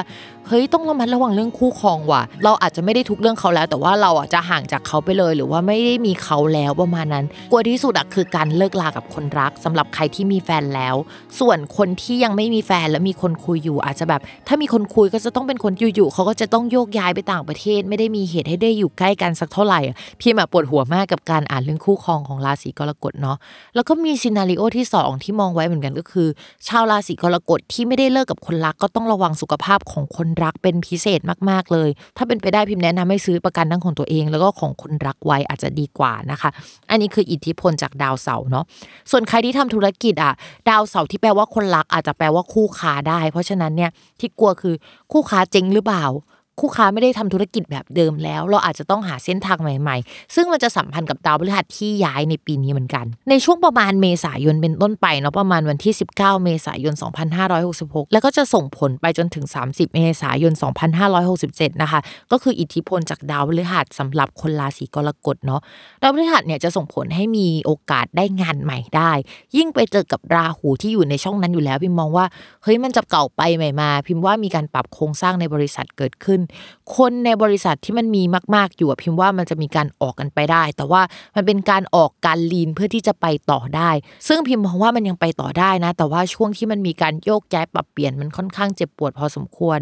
[0.51, 10.95] เฮ้ยต้องระมัดระวังเรื่องคู่ครองว่ะ เราอาจจะไม่ได้ทุกเรื่องเขาแล้ว แต่ว่าเราอะจะห่างจากเขาไปเลย หรือว่าไม่ได้มีเขาแล้วประมาณนั้น กลัวที่สุดอะคือการเลิกลากับคนรักสำหรับใครที่มีแฟนแล้ว
[11.39, 19.79] ส่วนคนที่ยังไม่มีแฟนแล้วมีคนคุยอยู่ อาจจะแบบ ถ้ามีคนคุยก็จะต้องเป็นคนอยู่ๆเขาก็จะต้องโยกย้ายไปต่างประเทศ ไม่ได้มีเหตุให้ได้อยู่ใกล้กันสักเท่าไหร่
[20.19, 23.37] พี่มาปวดหัวมากกับการอ่านเรื่องคู่ครองของราศีกรกฎเนาะ
[23.75, 26.27] แล้วก็มีซีนารีโอที่ 2 ที่มองไว้เหมือนกันก็คือ
[26.67, 36.49] ชาวราศีกรกฎที่ไม่ได้เลิกกับคนรักก็ต้องระวังสุขภาพของคนรักเป็นพิเศษมากๆเลย ถ้าเป็นไปได้พิมพ์แนะนำให้ซื้อประกันทั้งของตัวเอง แล้วก็ของคนรักไว้อาจจะดีกว่านะคะ
[36.89, 38.65] อันนี้คืออิทธิพลจากดาวเสาร์เนาะ
[39.11, 40.33] ส่วนใครที่ทำธุรกิจอะ
[40.69, 44.75] ดาวเสาร์ที่แปลว่าคนรักอาจจะแปลว่าคู่ค้าได้ เพราะฉะนั้นเนี่ยที่กลัวคือ
[45.11, 46.05] คู่ค้าเจ๊งหรือเปล่า
[46.59, 56.93] คู่ค้าไม่ได้ทำธุรกิจแบบเดิมแล้ว เราอาจจะต้องหาเส้นทางใหม่ ๆ ซึ่งมันจะสัมพันธ์กับดาวพฤหัสที่ย้ายในปีนี้เหมือนกัน ในช่วงประมาณเมษายนเป็นต้นไปเนาะประมาณวันที่ 19 เมษายน
[57.53, 60.53] 2566 แล้วก็จะส่งผลไปจนถึง 30 เมษายน
[61.17, 61.99] 2567 นะคะ
[62.31, 65.61] ก็คืออิทธิพลจากดาวพฤหัสสำหรับคนราศีกรกฎเนาะ
[66.01, 69.11] ดาวพฤหัสเนี่ยจะส่งผลให้มีโอกาสได้งานใหม่ได้
[69.57, 72.25] ยิ่งไปเจอกับราหูที่อยู่ในช่องนั้นอยู่แล้วพิมมองว่า
[72.63, 76.39] เฮ้ยมันจะเก่าไปใหม่มา พิมว่ามีการปรับโครงสร้างในบริษัทเกิดขึ้น
[76.95, 78.23] คนในบริษัทที่มันมี
[78.55, 81.01] มาก ๆ อยู่พิมพ์ว่ามันจะมีการออกกันไปได้ แต่ว่า
[81.35, 83.89] มันเป็นการออกการลีนเพื่อที่จะไปต่อได้
[84.27, 89.79] ซึ่งพิมพ์มองว่ามันยังไปต่อได้นะ แต่ว่าช่วงที่มันมีการโยกย้ายปรับเปลี่ยนมันค่อนข้างเจ็บปวดพอสมควร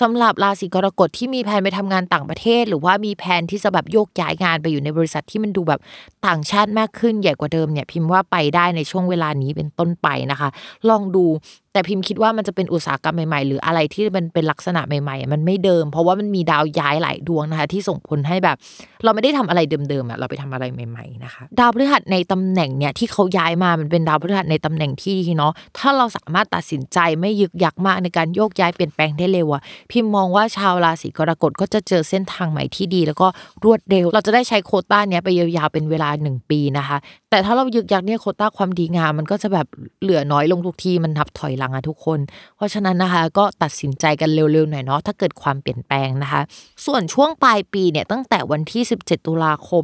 [0.00, 5.80] สำหรับราศีกรกฎที่มีแผนไปทำงานต่างประเทศ หรือว่ามีแผนที่จะแบบโยกย้ายงานไปอยู่ในบริษัทที่มันดูแบบ
[6.26, 10.48] ต่างชาติมากขึ้นใหญ่กว่าเดิมเนี่ยพิมพ์ว่าไปได้ในช่วงเวลานี้เป็นต้นไปนะคะ
[10.88, 11.24] ลองดู
[11.72, 18.56] แต่พิมพ์คิดว่ามันจะเป็นอุตสาหกรรมใหม่ๆ หรืออะไรที่มันเป็นลักษณะใหม่ ๆ มันไม่เดิม เพราะว่ามันมีดาวย้ายหลายดวงนะคะ ที่ส่งผลให้แบบ
[19.04, 33.28] เราไม่ได้ทำอะไรเดิมๆอะเราไปทำอะไรใหม่ๆนะคะดาวพฤหัสในตำแหน่งเนี่ยที่เขาย้ายมามันเป็นดาวพฤหัสในตำแหน่งที่ดีเนาะถ้าเราสามารถตัดสินใจไม่ยึกยักมากในการโยกย้ายเปลี่ยนแปลงได้เร็วอะพิมพ์มองว่าชาวราศีกรกฎก็จะเจอเส้นทางใหม่ที่ดี แล้วก็
[33.64, 36.96] รวดเร็ว เราจะได้ใช้โคต้าเนี้ยไปยาวๆเป็นเวลา 1 ปีนะคะ
[37.30, 39.66] แต่ถ้าเรายึกยักเนี่ยโคต้าความดีงามมันก็จะแบบ
[40.02, 42.18] เหลือน้อยลงทุกทีมันนับถอยหลังอะทุกคน
[42.56, 46.40] เพราะฉะนั้นนะคะ ก็ตัดสินใจกันเร็วๆหน่อยเนาะถ้าเกิดความเปลี่ยนแปลงนะคะ
[46.86, 49.82] ส่วนช่วงปลายปีเนี่ยตั้งแต่วันที่ 17 ตุลาคม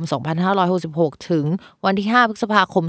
[0.64, 1.44] 2566 ถึง
[1.84, 2.84] วันที่ 5 พฤษภาคม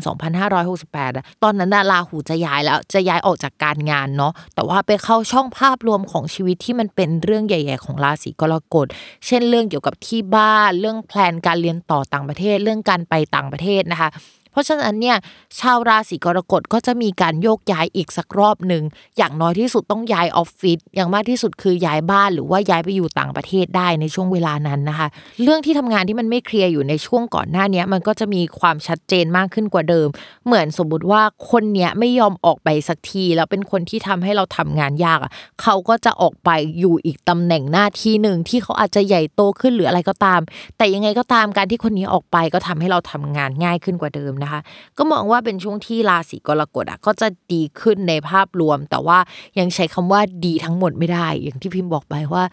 [0.70, 8.88] 2568 ตอนนั้นราหูจะย้ายแล้วจะย้ายออกจากการงานเนาะแต่ว่าไปเข้าช่องภาพรวมของชีวิตที่มันเป็นเรื่องใหญ่ ๆ ของราศีกรกฎ
[9.26, 14.12] เช่นเรื่องเกี่ยวกับที่บ้านเรื่องแพลนการเรียนต่อต่างประเทศ เรื่องการไปต่างประเทศนะคะ
[14.58, 15.18] ราะฉะนั้นเนี่ย
[15.60, 18.84] ชาวราศีกรกฎก็จะมีการโยกย้ายอีกสักรอบหนึ่ง
[19.18, 25.08] อย่างน้อยที่สุดต้องย้ายออฟฟิศอย่างมากที่สุดคือย้ายบ้านหรือว่าย้ายไปอยู่ต่างประเทศได้ในช่วงเวลานั้นนะคะ
[25.44, 30.08] เรื่องที่ทำงานที่มันไม่เคลียร์อยู่ในช่วงก่อนหน้านี้มันก็จะมีความชัดเจนมากขึ้นกว่าเดิม
[30.46, 40.42] เหมือนสมมติว่าคนเนี้ยไม่ยอมออกไปสักที แล้วเป็นคนที่ทำให้เราทำงานยากอะเขาก็จะออกไปอยู่อีกตำแหน่งหน้าที่หนึ่งที่เขาอาจจะใหญ่โตขึ้นหรืออะไรก็ตาม
[40.78, 44.62] แต่ยังไงก็ตามการที่คนนี้ออกไปก็ทำให้เราทำงานง่ายขึ้นกว่าเดิมนะคะ
[44.98, 49.18] ก็มองว่าเป็นช่วงที่ราศีกรกฎอะก็จะดีขึ้นในภาพรวม แต่ว่า
[49.60, 52.44] ยังใช้คำว่าดีทั้งหมดไม่ได้ อย่างที่พิมพ์บอกไปว่า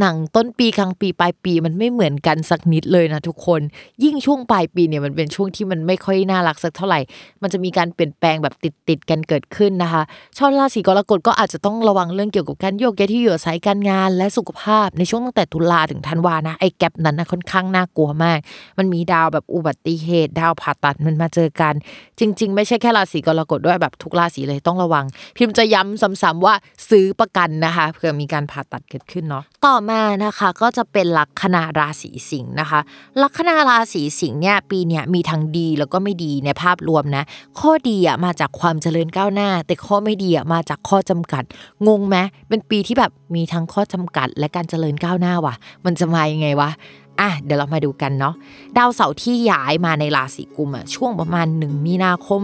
[0.00, 3.60] หนังต้นปีกลางปีปลายปีมันไม่เหมือนกันสักนิดเลยนะทุกคน
[4.04, 7.00] ยิ่งช่วงปลายปีเนี่ยมันเป็นช่วงที่มันไม่ค่อยน่ารักสักเท่าไหร่
[7.42, 10.02] มันจะมีการเปลี่ยนแปลงแบบติดติดกันเกิดขึ้นนะคะ
[10.36, 18.38] ชาวราศีกรกฎก็อาจจะต้องระวังเรื่องเกี่ยวกับการโยกย้ายที่อยู่อาศัยการงาน และสุขภาพในช่วงตั้งแต่ตุลาถึงธันวานะไอ้แกลบนั้นนะค่อนข้างน่ากลัวมาก
[18.78, 21.74] มันมีดาวแบบอุบัติเหตุ ดาวผ่าตัดมันมาเจอกัน
[22.18, 25.04] จริง ๆ ไม่ใช่แค่ราศีกรกฎด้วยแบบทุกราศีเลยต้องระวัง
[25.36, 26.54] พิมพ์จะย้ำซ้ำๆว่า
[26.90, 32.80] ซื้อประกันนะคะเผื่อมีการผ่าตัดเกิดขึ้นเนาะต่อมานะคะก็จะเป็นลัคนาราศีสิงห์นะคะ
[33.22, 37.24] ลัคนาราศีสิงห์เนี่ยปีเนี้ยมีทั้งดีแล้วก็ไม่ดีในภาพรวมนะ
[37.60, 41.44] ข้อดีอะมาจากความเจริญก้าวหน้า แต่ข้อไม่ดีอะมาจากข้อจำกัด
[41.86, 42.16] งงไหม
[42.48, 46.70] เป็นปีที่แบบมีทั้งข้อจำกัด และการเจริญก้าวหน้าว่ะ มันจะมายังไงวะ
[47.20, 48.34] อะเดี๋ยวเรามาดูกันเนาะ
[48.78, 52.40] ดาวเสาร์ที่ย้ายมาในราศีกุมอะช่วงประมาณ 1 มีนาคม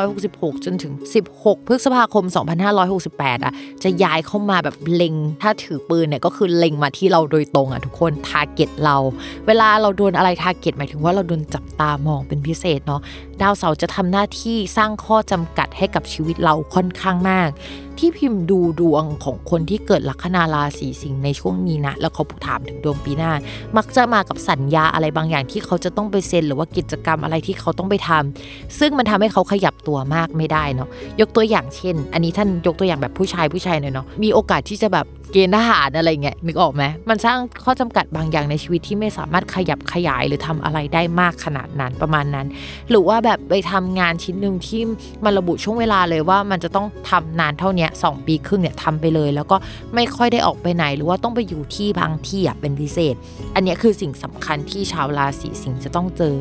[0.00, 0.92] 2566 จนถึง
[1.32, 2.24] 16 พฤษภาคม
[2.84, 8.96] 2568อะจะย้ายเข้ามาแบบเล็ง ถ้าถือปืนเนี่ยก็คือเล็งมาที่เราโดยตรงอะทุกคน target เรา
[9.46, 13.00] เวลาเราโดนอะไร target หมายถึงว่าเราโดนจับตามองเป็นพิเศษเนาะ
[13.42, 17.48] ดาวเสาร์จะทำหน้าที่สร้างข้อจำกัดให้กับชีวิตเราค่อนข้างมาก
[17.98, 23.32] ที่พิมพ์ดูดวงของคนที่เกิดลัคนาราศีสิงห์ในช่วงนี้นะ แล้วเขาถามถึงดวงปีหน้า
[23.76, 30.88] มักจะมากับสัญญาอะไรบางอย่างที่เขาจะต้องไปเซ็น หรือว่ากิจกรรมอะไรที่เขาต้องไปทำซึ่งมันทำให้เขาขยับตัวมากไม่ได้เนาะ
[31.20, 42.46] ยกตัวอย่างเช่น อันนี้ท่านยกตัวอย่างแบบผู้ชายผู้ชายหน่อยเนาะมีโอกาสที่จะแบบเกณฑ์ทหารอะไรเงี้ยนึกออกไหมมันสร้างข้อจำกัดบางอย่างในชีวิตที่ไม่สามารถขยับขยายหรือทำอะไรได้มากขนาดนั้นประมาณนั้น
[42.90, 44.80] หรือว่าแบบแบบไปทำงานชิ้นหนึ่งที่
[45.24, 49.56] มันระบุช่วงเวลาเลยว่ามันจะต้องทำนานเท่านี้2ปีครึ่งเนี่ยทำไปเลย แล้วก็
[49.94, 53.14] ไม่ค่อยได้ออกไปไหน หรือว่าต้องไปอยู่ที่บางที่อะเป็นพิเศษ
[53.54, 56.34] อันนี้คือสิ่งสำคัญที่ชาวราศีสิงห์จะต้องเจอ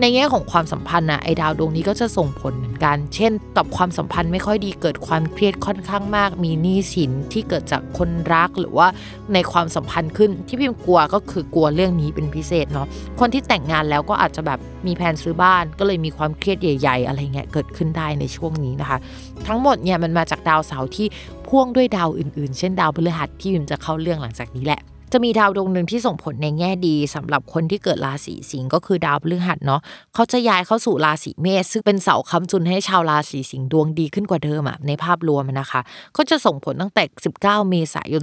[0.00, 8.86] ในแง่ของความสัมพันธ์นะไอ้ดาวดวงนี้ก็จะส่งผลเหมือนกัน เช่น กับความสัมพันธ์ไม่ค่อยดีเกิดความเครียดค่อนข้างมาก มีหนี้สินที่เกิดจากคนรักหรือว่า
[9.34, 12.86] ในความสัมพันธ์ขึ้นที่พิมกลัวก็คือกลัวเรื่องนี้เป็นพิเศษเนาะ
[13.20, 18.98] คนที่แต่งงานแล้วก็อาจจะแบบมีแผนซื้อบ้านก็เลยมีความความเครียดใหญ่ๆ อะไรเงี้ยเกิดขึ้นได้ในช่วงนี้นะคะ
[19.46, 21.06] ทั้งหมดเนี่ยมันมาจากดาวเสาร์ที่
[21.48, 24.80] พ่วงด้วยดาวอื่นๆ เช่นดาวพฤหัสที่พิมจะเข้าเรื่องหลังจากนี้แหละ
[25.16, 29.80] จะมีดาวดวงหนึ่งที่ส่งผลในแง่ดีสำหรับคนที่เกิดราศีสิงห์ก็คือดาวพฤหัสเนาะ
[30.14, 35.80] เขาจะย้ายเข้าสู่ราศีเมษซึ่งเป็นเสาค้ำจุนให้ชาวราศีสิงห์ดวงดีขึ้นกว่าเดิมอะในภาพรวมนะคะ
[36.16, 37.04] ก็จะส่งผลตั้งแต่
[37.38, 38.22] 19 เมษายน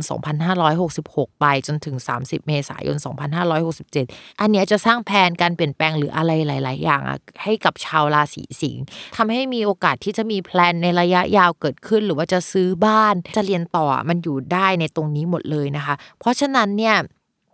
[0.71, 2.97] 2566 ไปจนถึง 30 เมษายน
[3.69, 8.83] 2567 อันเนี้ยจะสร้างแผนการเปลี่ยนแปลงหรืออะไรหลาย ๆ อย่างอะให้กับชาวราศีสิงห์
[9.15, 16.97] ทำให้มีโอกาสที่จะมีแพลนในระยะยาวเกิดขึ้น หรือว่าจะซื้อบ้านจะเรียนต่อมันอยู่ได้ในตรงนี้หมดเลยนะคะ เพราะฉะนั้นเนี่ย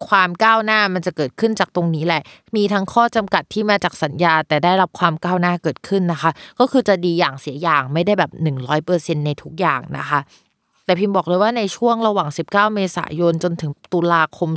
[0.10, 2.22] ความก้าวหน้ามันจะเกิดขึ้นจากตรงนี้แหละ
[2.56, 8.32] มีทั้งข้อจำกัดที่มาจากสัญญา แต่ได้รับความก้าวหน้าเกิดขึ้นนะคะ ก็คือจะดีอย่างเสียอย่างไม่ได้แบบ
[8.78, 10.20] 100%ในทุกอย่างนะคะ
[10.88, 14.50] แต่พิมพ์บอกเลยว่าในช่วงระหว่าง 19 เมษายนจนถึงตุลาคม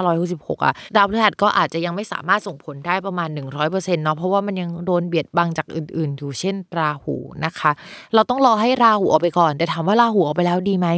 [0.00, 3.28] 2566อะดาวพฤหัสก็อาจจะยังไม่สามารถส่งผลได้ประมาณ
[3.66, 7.70] 100%เนาะเพราะว่ามันยังโดนเบียดบังจากอื่นๆ อยู่เช่นราหูนะคะ
[8.14, 10.88] เราต้องรอให้ราหูออกไปก่อน แต่ถามว่าราหูออกไปแล้วดีไหม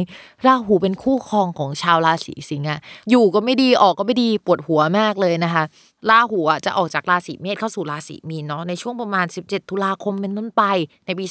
[0.45, 5.63] ราหูเป็นคู่ครองของชาวราศีสิงห์อะอยู่ก็ไม่ดีออกก็ไม่ดีปวดหัวมากเลยนะคะ
[6.09, 10.63] ราหูอะจะออกจากราศีเมษเข้าสู่ราศีมีนเนาะในช่วงประมาณ 17 ตุลาคมเป็นต้นไป
[11.05, 11.25] ในปี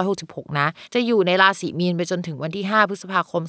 [0.00, 3.42] 2566 นะ จะอยู่ในราศีมีนไปจนถึงวันที่ 5 พฤษภาคม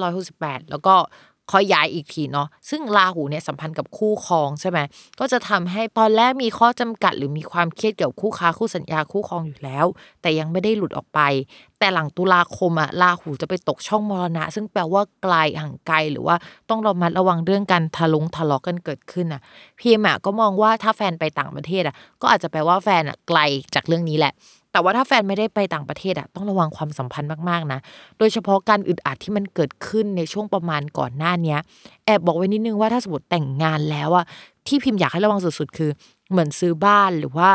[0.00, 0.94] 2568 แล้วก็
[1.52, 4.78] ค่อยย้ายอีกทีเนาะซึ่งราหูเนี่ยสัมพันธ์กับคู่ครองใช่ไหม
[5.20, 9.86] ก็จะทำให้ตอนแรกมีข้อจำกัด หรือมีความเครียดเกี่ยวกับคู่ค้าคู่สัญญาคู่ครองอยู่แล้ว
[10.22, 11.20] แต่ยังไม่ได้หลุดออกไป
[11.78, 16.36] แต่หลังตุลาคมอะราหูจะไปตกช่องมรณะ ซึ่งแปลว่าไกลห่างไกลหรือว่า
[16.70, 19.40] ต้องระมัดระวังเรื่องการทะลงทะเลาะกันเกิดขึ้นอะ
[19.78, 23.38] พีเอ็มอะก็มองว่าถ้าแฟนไปต่างประเทศอะก็อาจจะแปลว่าแฟนอะไกล
[23.74, 24.32] จากเรื่องนี้แหละ
[24.72, 27.78] แต่ว่าถ้าแฟนไม่ได้ไปต่างประเทศอะต้องระวังความสัมพันธ์มากๆนะ
[28.18, 31.58] โดยเฉพาะการอึดอัดที่มันเกิดขึ้นในช่วงประมาณก่อนหน้าเนี้ย
[32.04, 34.24] แอบบอกไว้นิดนึงว่าถ้าสมมติแต่งงานแล้วอะ
[34.66, 35.90] ที่พิมพ์อยากให้ระวังสุดๆ คือ
[36.30, 37.48] เหมือนซื้อบ้านหรือว่า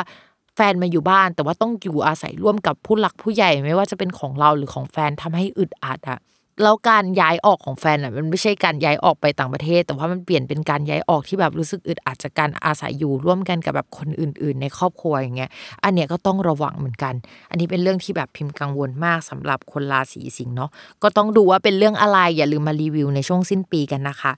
[0.56, 6.20] แฟนมาอยู่บ้าน แต่ว่าต้องอยู่อาศัยร่วมกับผู้หลักผู้ใหญ่ไม่ว่าจะเป็นของเราหรือของแฟนทำให้อึดอัดอะ
[6.64, 15.50] แล้วการย้ายออกของแฟนอะมันไม่ใช่การย้ายออกไปต่างประเทศ แต่ว่ามันเปลี่ยนเป็นการย้ายออกที่แบบรู้สึกอึดอัดจากการอาศัยอยู่ร่วมกันกับแบบคนอื่น ๆ ในครอบครัวอย่างเงี้ย
[15.84, 17.14] อันเนี้ยก็ต้องระวังเหมือนกัน
[17.50, 20.70] อันนี้เป็นเรื่องที่แบบพิมพ์กังวลมากสำหรับคนราศีสิงห์เนาะ
[21.04, 24.32] ก็ต้องดูว่าเป็นเรื่องอะไรอย่าลืมมารีวิวในช่วงสิ้นปีกันนะคะ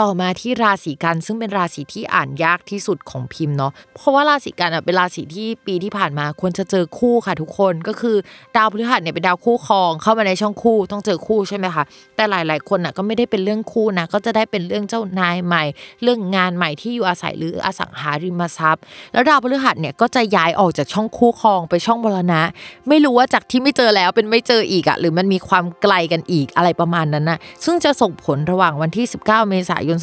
[0.00, 8.16] ต่อมาที่ราศีกันซึ่งเป็นราศีที่อ่านยากที่สุดของพิมพ์เนาะเพราะว่าราศีกันอะเป็นราศีที่ปีที่ผ่านมาควรจะเจอคู่ค่ะทุกคนก็คือ
[8.56, 11.84] ดาวพฤหัสเนี่ยเป็นดาวคู่ครองเข้ามาในช่องคู่ต้องเจอคู่ใช่ไหมคะ
[12.16, 15.64] แต่หลาย ๆ คนอะก็ไม่ได้เป็นเรื่องคู่นะก็จะได้เป็นเรื่องเจ้านายใหม่
[16.02, 18.82] เรื่องงานใหม่ที่อยู่อาศัยหรืออสังหาริมทรัพย์
[19.12, 22.42] แล้วดาวพฤหัสเนี่ยก็จะย้ายออกจากช่องคู่ครองไปช่องมรณะ
[22.88, 29.96] ไม่รู้ว่าจากที่ไม่เจอแล้วเป็นไม่เจออีกอะหรือมันมีความไกลกันอีกอะไรประมาณนั้นนะซึ่งจะส่งผลระหว่างวันที่ 19 เมษายน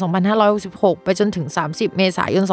[0.50, 2.44] 2566 ไปจนถึง 30 เมษายน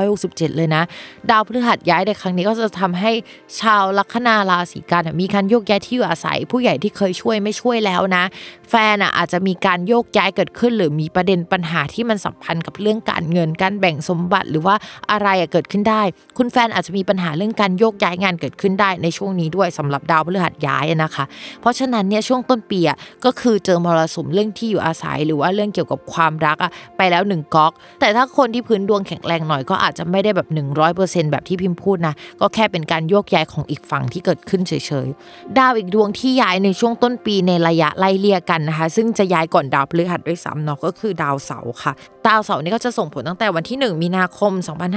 [0.00, 0.82] 2567 เลยนะ
[1.30, 3.12] ดาวพฤหัสย้ายในครั้งนี้ก็จะทำให้
[3.60, 8.24] ชาวลัคนาราศีกันมีการโยกย้ายที่อยู่อาศัย ผู้ใหญ่ที่เคยช่วยไม่ช่วยแล้วนะ
[8.70, 14.74] แฟนอะอาจจะมีการโยกย้ายเกิดขึ้น หรือมีประเด็นปัญหาที่มันสัมพันธ์กับเรื่องการเงินการแบ่งสมบัติหรือว่า
[15.10, 16.02] อะไรอะเกิดขึ้นได้
[16.38, 21.24] คุณแฟนอาจจะมีปัญหาเรื่องการโยกย้ายงานเกิดขึ้นได้ในช่วงนี้ด้วยสำหรับดาวพฤหัสย้ายนะคะ
[21.60, 30.48] เพราะฉะนั้นเนี่ยช่วงต้นปีอะก็คือเจอมรสุมเรื่องที่อยู่อาศัย หรือว่าเรื่องเกี่ยวกับความรักอะไปแล้วหนึ่งก๊อก แต่ถ้าคนที่พื้นดวงแข็งแรงหน่อยก็อาจจะไม่ได้แบบ
[30.90, 34.72] 100%แบบที่พิมพ์พูดนะก็แค่เป็นการโยกย้ายของอีกฝั่งที่เกิดขึ้นเฉ
[35.06, 41.92] ยๆดาวอีกดวงที่ย้ายในช่วงต้นปีในระยะไล่เลี่ยกันนะคะ ซึ่งจะย้ายก่อนดาวพฤหัสด้วยซ้ำเนาะก็คือดาวเสาร์ค่ะ
[42.28, 44.52] ดาวเสาร์นี่ก็จะส่งผลตั้งแต่วันที่ 1 มีนาคม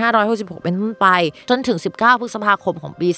[0.09, 1.07] 2566 เป็นต้นไป
[1.49, 3.09] จนถึง 19 พฤษภาคมของปี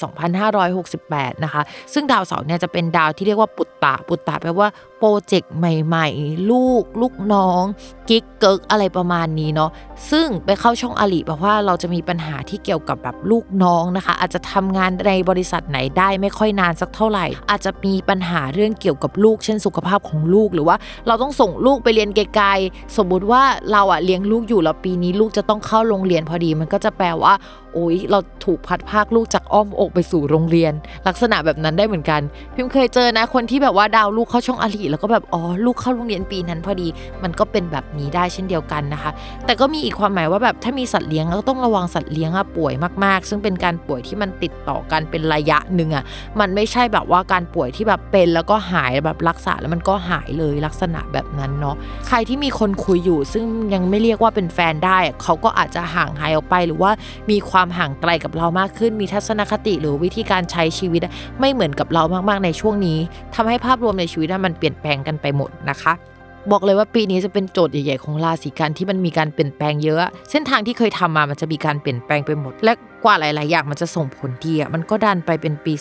[0.68, 1.62] 2568 นะคะ
[1.94, 7.64] ซึ่งดาวเสาร์เนี่ยจะเป็นดาวที่เรียกว่าปุตตะ ปุตตะแปลว่าโปรเจกต์ใหม่ ๆ ลูก ลูกน้อง
[8.10, 9.72] กิ๊กเกิกอะไรประมาณนี้เนาะ
[10.12, 20.76] ซึ่งไปเข้าช่องอลิบอกว่าเราจะมีปัญหาที่เกี่ยวกับแบบลูกน้องนะคะ อาจจะทำงานในบริษัทไหนได้ไม่ค่อยนานสักเท่าไหร่ อาจจะมีปัญหาเรื่องเกี่ยวกับลูก เช่นสุขภาพของลูกหรือว่า
[21.08, 27.34] เราต้องส่งลูกไปเรียนไกลๆสมมุติว่าเราอะเลี้ยงลูกอยู่แล้วปีนี้ลูกจะต้องเข้าโรงเรียนพอดี มันก็จะแปลว่า
[27.74, 30.74] โอ้ยเราถูกพัดภาคลูกจากอ้อมอกไปสู่โรงเรียน
[31.08, 32.22] ลักษณะแบบนั้นได้เหมือนกัน
[32.56, 36.88] พิมเคยเจอนะคนที่แบบว่าดาวลูกเข้าช่องอลีแล้วก็แบบอ๋อลูกเข้าโรงเรียนปีนั้นพอดี
[37.24, 39.12] มันก็เป็นแบบนี้ได้เช่นเดียวกันนะคะ
[39.46, 46.04] แต่ก็มีอีกความหมายว่าแบบถ้ามีสัตว์เลี้ยงก็ต้องระวังสัตว์เลี้ยงอะป่วยมากๆ ซึ่งเป็นการป่วยที่มันติดต่อกันเป็นระยะหนึ่งอะ
[46.40, 51.76] มันไม่ใช่แบบว่าการป่วยที่แบบเป็นแล้วก็หายแบบรักษาแล้วมันก็หายเลยลักษณะแบบนั้นเนาะ
[52.08, 56.92] ใครที่มีคนคุยอยู่ซึ่งยังไม่เรียกว่าเป็นแฟนได้ เขาก็อาจจะห่างหายออกไป หรือว่า
[57.32, 61.02] มีความห่างไกลกับเรามากขึ้น มีทัศนคติหรือวิธีการใช้ชีวิต
[61.40, 63.00] ไม่เหมือนกับเรามากๆในช่วงนี้
[63.36, 65.94] ทำให้ภาพรวมในชีวิตมันเปลี่ยนแปลงกันไปหมดนะคะ
[66.52, 70.00] บอกเลยว่าปีนี้จะเป็นโจทย์ใหญ่ๆของราศีกันที่มันมีการเปลี่ยนแปลงเยอะ
[70.32, 75.74] เส้นทางที่เคยทำมามันจะมีการเปลี่ยนแปลงไปหมด และ กว่าหลาย ๆ อย่างมันจะส่งผลดีอะมันก็ดันไปเป็นปี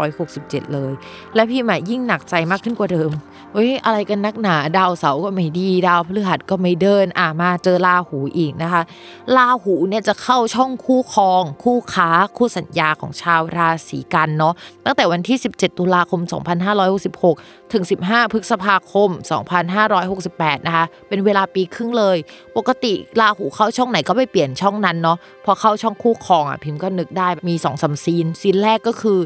[0.00, 0.92] 2567 เลย
[1.34, 3.10] และพี่ใหม่ยิ่งหนักใจมากขึ้นกว่าเดิม
[3.52, 8.82] เฮ้ยอะไรกันนักหนาดาวเสาร์ก็ไม่ดี ดาวพฤหัสก็ไม่เดิน อ่ามาเจอราหูอีกนะคะ
[9.36, 16.20] ราหูเนี่ยจะเข้าช่องคู่ครอง คู่ค้า คู่สัญญาของชาวราศีกันย์เนาะตั้งแต่วันที่ 17 ตุลาคม
[16.96, 19.10] 2566 ถึง 15 พฤษภาคม
[19.88, 22.16] 2568 นะคะเป็นเวลาปีครึ่งเลย
[22.56, 29.18] ปกติราหูเข้าช่องไหนก็ไปเปลี่ยนช่องนั้นเนาะพอเข้าช่องคู่ครองอะพิมพ์ก็นึกได้มีสอง scene scene แรกก็คือ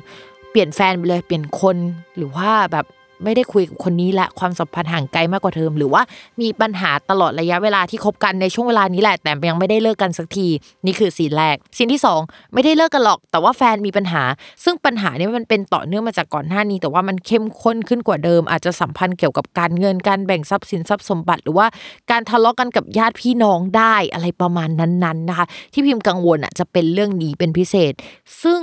[0.50, 1.76] เปลี่ยนแฟนไปเลยเปลี่ยนคน
[2.16, 2.86] หรือว่าแบบ
[3.24, 6.02] ไม่ได้คุยกับคนนี้และความสัมพันธ์ห่างไกลมากกว่าเทอมหรือว่า
[6.40, 10.48] มีปัญหาตลอดระยะเวลาที่คบกันในช่วงเวลานี้แหละ แต่ยังไม่ได้เลิกกันสักที
[10.86, 14.22] นี่คือซีนแรกซีนที่ 2 ไม่ได้เลิกกันหรอก แต่ว่าแฟนมีปัญหา
[14.64, 21.66] ซึ่งปัญหานี้มันเป็นต่อเนื่องมาจากก่อนหน้านี้ แต่ว่ามันเข้มข้นขึ้นกว่าเดิม อาจจะสัมพันธ์เกี่ยวกับการเงินการแบ่งทรัพย์สินทรัพย์สมบัติ หรือว่า
[22.10, 27.92] การทะเลาะกันกับญาติพี่น้องได้อะไรประมาณนั้นๆนะคะ ที่พิมพ์กังวลอะจะเป็นเรื่องนี้เป็นพิเศษ
[28.42, 28.62] ซึ่ง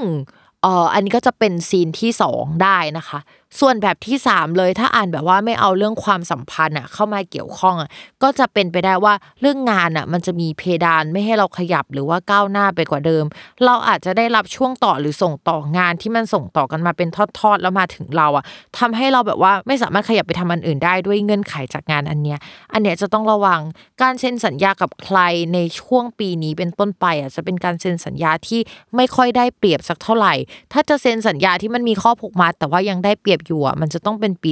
[0.61, 3.19] เอ่ออันนี้ก็จะเป็นซีนที่ 2 ได้นะคะ
[3.59, 7.89] ส่วนแบบที่ 3 เลยถ้าอ่านแบบว่าไม่เอาเรื่องความสัมพันธ์อะเข้ามาเกี่ยวข้องอะ
[8.23, 13.25] ก็จะเป็นไปได้ว่าเรื่องงานอะมันจะมีเพดานไม่ให้เราขยับหรือว่าก้าวหน้าไปกว่าเดิม
[13.65, 18.43] เราอาจจะได้รับช่วงต่อหรือส่งต่องานที่มันส่งต่อกันมาเป็นทอดๆแล้วมาถึงเราอะ
[18.77, 22.39] ทำให้เราแบบว่าไม่สามารถขยับไปทำอันอื่นได้ด้วยเงื่อนไขจากงานอันเนี้ย
[22.73, 23.61] อันเนี้ยจะต้องระวัง
[24.01, 25.19] การเซ็นสัญญากับใคร
[25.53, 28.59] ในช่วงปีนี้เป็นต้นไปอะจะเป็นการเซ็นสัญญาที่
[28.95, 30.33] ไม่ค่อยได้เปรียบสักเท่าไหร่
[30.73, 34.51] ถ้าจะเซ็นสัญญาที่มันมีข้อผูกมัดแต่ว่ายังได้เปรียบอยู่อะมันจะต้องเป็นปี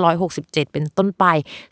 [0.00, 1.24] 2567 เป็นต้นไป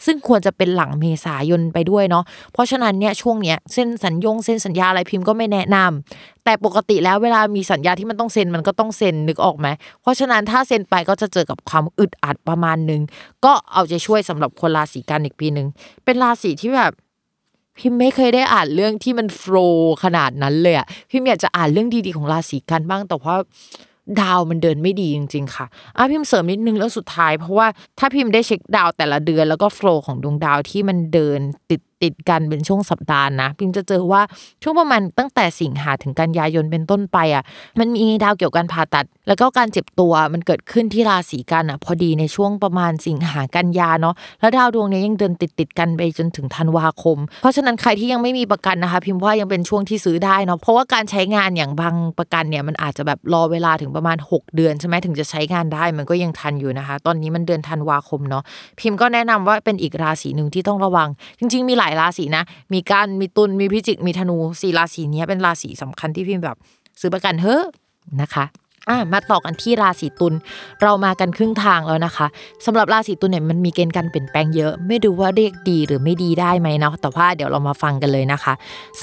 [0.05, 9.69] ซึ่งควรจะเป็นหลังเมษายนไปด้วยเนาะเพราะฉะนั้นเนี่ยช่วงเนี้ยเซ็นสัญญงเซ็นสัญญาอะไรพิมพ์ก็ไม่แนะนำแต่ปกติแล้วเวลามีสัญญาที่มันต้องเซ็นมันก็ต้องเซ็นนึกออกไหม
[10.03, 13.01] เพราะฉะนั้นถ้าเซ็นไปก็จะเจอกับความอึดอัดประมาณนึง
[13.45, 15.67] ก็เอาใจช่วยสำหรับคนราศีกันอีกปีหนึ่ง
[16.05, 16.93] เป็นราศีที่แบบ
[17.79, 23.37] พิมไม่เคยได้อ่านเรื่องที่มันโฟล์ขนาดนั้นเลยอะพิมอยากจะอ่านเรื่องดีๆของราศีกันบ้างแต่ว่า
[24.21, 27.67] ดาวมันเดินไม่ดีจริง ๆ ค่ะอะพิมเสริมนิดนึงแล้วสุดท้าย เพราะว่า
[27.99, 34.23] ถ้าพิมได้เช็คดาวแต่ละเดือนแล้วก็โฟล์ของดวงดาวที่มันเดินติด ติดกันเป็นช่วงสัปดาห์นะพิมจะเจอว่า
[34.63, 37.45] ช่วงประมาณตั้งแต่สิงหาถึงกันยายนเป็นต้นไปอะ
[37.79, 58.43] มันมีดาวเกี่ยวกับการผ่าตัด แล้วก็การเจ็บตัวมันเกิดขึ้นที่ราศีกันอะพอดีในช่วงประมาณสิงหากันยาเนาะแล้วดาวดวงนี้ยังเดินติดติดกันไปจนถึงธันวาคม เพราะฉะนั้นใครที่ยังไม่มีประกันนะคะ พิมพ์ว่ายังเป็นช่วงที่ซื้อได้เนาะเพราะว่าการใช้งานอย่างบางประกันเนี่ยมันอาจจะแบบรอเวลาถึงประมาณ 6 เดือนใช่ไหมถึงจะใช้งานได้มันก็ยังทันอยู่นะคะ ตอนนี้มันเดือนธันวาคมเนาะ
[58.81, 66.57] พิมพ์ก็แนะนำว่าเป็นอีกราศีหนึ่งที่ต้องระวัง จริง ๆ มีหลายราศีนะ มีกันมีตุลมีพิจิกมีธนูสี่ราศีนี้เป็นราศีสำคัญที่พิมพ์แบบ
[67.01, 67.59] ซื้อประกันเฮ้
[68.21, 68.45] นะคะ
[68.89, 70.35] อะมาต่อกันที่ราศีตุล
[70.83, 72.27] เรามากันครึ่งทางแล้วนะคะ
[72.65, 78.55] สำหรับราศีตุลเนี่ยมันมีเกณฑ์การเปลี่ยนแปลงเยอะ ไม่ดูว่าเรียกดีหรือไม่ดีได้ไหมเนาะแต่ว่าเดี๋ยวเรามาฟังกันเลยนะคะ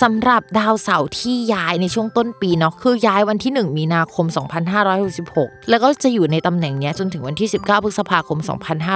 [0.02, 4.26] สำหรับดาวเสาร์ที่ย้ายในช่วงต้นปีเนาะคือย้ายวันที่ 1 มีนาคม
[4.98, 8.40] 2566 แล้วก็จะอยู่ในตำแหน่งเนี้ยจนถึงวันที่ 19พฤษภาคม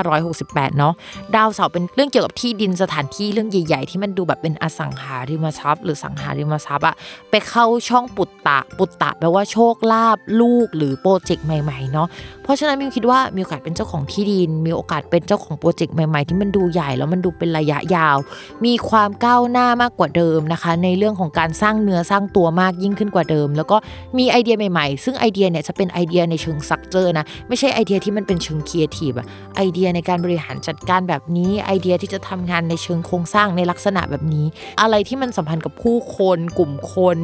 [0.09, 0.93] 2568 เนาะ
[1.35, 6.95] ดาวเสาร์เป็นเรื่องเกี่ยวกับที่ดินสถานที่เรื่องใหญ่ ๆ ที่มันดูแบบเป็นอสังหาริมทรัพย์ หรือสังหาริมทรัพย์อะ
[7.29, 12.07] ไปเข้าช่องปุตตะปุตตะแปลว่าโชคลาภลูกหรือโปรเจกต์ใหม่ๆเนาะ
[12.43, 18.17] เพราะฉะนั้นพิมคิดว่ามีโอกาสเป็นเจ้าของที่ดิน มีโอกาสเป็นเจ้าของ project ใหม่ๆ ที่มันดูใหญ่แล้วมันดูเป็นระยะยาว
[18.65, 23.77] มีความก้าวหน้ามากกว่าเดิมนะคะ ในเรื่องของการสร้างเนื้อสร้างตัวมากยิ่งขึ้นกว่าเดิม แล้วก็
[24.17, 34.45] มีไอเดียใหม่ๆ ซึ่งไอเดียเนี่ยจะเป็นไอเดียในเชิงซักเจอนะไม่ใช่ไอเดียที่มันเป็นเชิงครีเอทีฟอะไอเดียในการบริหารจัดการแบบนี้ไอเดียที่จะทำงานในเชิงโครงสร้างในลักษณะแบบนี้
[34.81, 37.19] อะไรที่มันสัมพันธ์กับผู้คนกลุ่มคน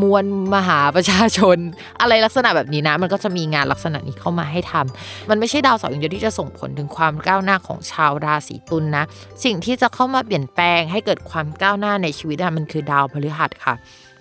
[0.00, 0.24] มวล
[0.54, 1.58] มหาประชาชน
[2.00, 9.04] อะไรลักษณะแบบนี้นะ มันก็จะมีงานลักษณะนี้เข้ามาให้ทำมันไม่ใช่ดาวเสาร์อย่างเดียวที่จะส่งผลถึงความก้าวหน้าของชาวราศีตุลนนะ
[9.44, 13.74] สิ่งที่จะเข้ามาเปลี่ยนแปลงให้เกิดความก้าวหน้าในชีวิตมันคือดาวพฤหัสค่ะ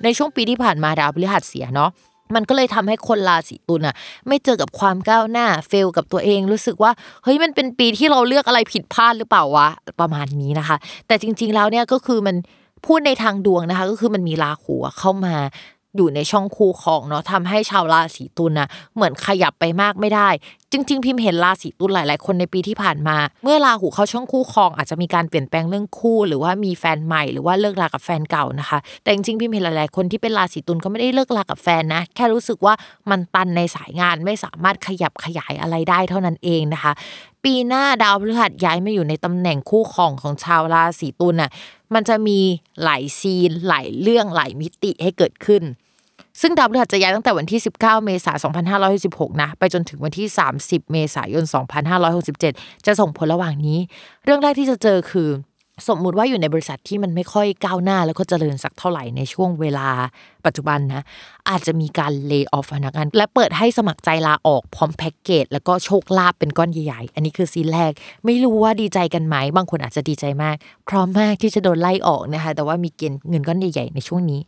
[0.03, 1.91] ในช่วงปีที่ผ่านมาดาวพฤหัสเสียเนาะ
[2.35, 3.95] มันก็เลยทำให้คนราศีตุลอะ
[4.27, 6.91] ไม่เจอกับความก้าวหน้าเฟลกับตัวเองรู้สึกว่า
[7.23, 9.67] เฮ้ยมันเป็นปีที่เราเลือกอะไรผิดพลาดหรือเปล่าวะ
[9.99, 10.77] ประมาณนี้นะคะ
[11.07, 12.35] แต่จริง ๆแล้วเนี่ยก็คือมัน
[12.85, 15.35] พูดในทางดวงนะคะ ก็คือมันมีราหูเข้ามา
[15.97, 20.29] อยู่ในช่องคู่ของเนาะทำให้ชาวราศีตุลนะเหมือนขยับไปมากไม่ได้
[20.71, 32.73] จริง ๆ พิมพ์เห็นราศีตุลหลายๆ คนในปีที่ผ่านมา เมื่อราหูเข้าช่องคู่ครอง อาจจะมีการเปลี่ยนแปลงเรื่องคู่ หรือว่ามีแฟนใหม่หรือว่าเลิกรากับแฟนเก่านะคะ แต่จริงๆพิมพ์เห็นหลายๆคนที่เป็นราศีตุลก็ไม่ได้เลิกรากับแฟนนะแค่รู้สึกว่า
[33.09, 36.91] มันตันในสายงานไม่สามารถขยับขยายอะไรได้เท่านั้นเองนะคะ
[37.43, 41.51] ปีหน้าดาวพฤหัสย้ายมาอยู่ในตำแหน่งคู่ของของชาวราศีตุลน่ะ
[41.93, 42.39] มันจะมี
[42.83, 45.63] หลายซีนหลายเรื่องหลายมิติให้เกิดขึ้น
[46.41, 48.53] ซึ่งดาวพฤหัสจะย้ายตั้งแต่วันที่ 19 เมษายน
[48.95, 50.27] 2566 นะ ไปจนถึงวันที่
[50.59, 51.43] 30 เมษายน
[52.15, 53.77] 2567 จะส่งผลระหว่างนี้
[54.25, 55.29] เรื่องแรกที่จะเจอคือ
[55.87, 59.87] สมมุติว่าอยู่ในบริษัทที่มันไม่ค่อยก้าวหน้า แล้วก็เจริญสักเท่าไหร่ในช่วงเวลา
[60.45, 61.03] ปัจจุบันนะ
[61.49, 67.91] อาจจะมีการเลิกออฟพนักงาน และเปิดให้สมัครใจลาออกพร้อมแพ็กเกจแล้วก็โชคลาภเป็นก้อนใหญ่ๆ อันนี้คือซีนแรก
[68.25, 70.55] ไม่รู้ว่าดีใจกันไหม บางคนอาจจะดีใจมาก
[70.89, 74.39] พร้อมมากที่จะโดนไล่ออกนะคะ แต่ว่ามีเกณฑ์เงินก้อนใหญ่ๆในช่วงนี้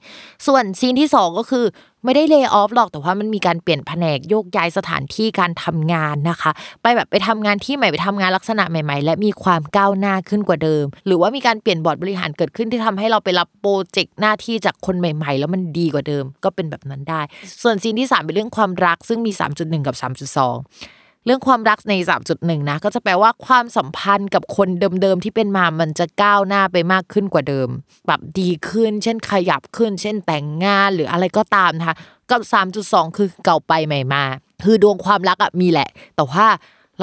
[0.47, 1.65] ส่วนซีนที่ 2 ก็คือ
[2.05, 17.21] ไม่ได้เลิกออฟหรอกแต่ว่ามันมีการเปลี่ยนแผนกโยกย้ายสถานที่การทำงานนะคะ ไปแบบไปทำงานที่ใหม่ไปทำงานลักษณะใหม่ ๆ และมีความก้าวหน้าขึ้นกว่าเดิม หรือว่ามีการเปลี่ยนบอร์ดบริหารเกิดขึ้นที่ทำให้เราไปรับโปรเจกต์หน้าที่จากคนใหม่ ๆ แล้วมันดีกว่าเดิม ก็เป็นแบบนั้นได้
[17.61, 21.93] ส่วนซีนที่ 3 เป็นเรื่องความรักซึ่งมี 3.1 กับ 3.2 เรื่องความรักใน
[22.31, 24.69] 3.1 นะ ก็จะแปลว่าความสัมพันธ์กับคน
[25.01, 27.69] เดิมๆที่เป็นมามันจะก้าวหน้าไปมากขึ้นกว่าเดิม
[28.07, 31.95] แบบดีขึ้น เช่นขยับขึ้น เช่นแต่งงานหรืออะไรก็ตามนะคะ
[32.29, 32.41] กับ
[32.79, 34.23] 3.2 คือเก่าไปใหม่มา
[34.65, 36.45] คือดวงความรักอะมีแหละ แต่ว่า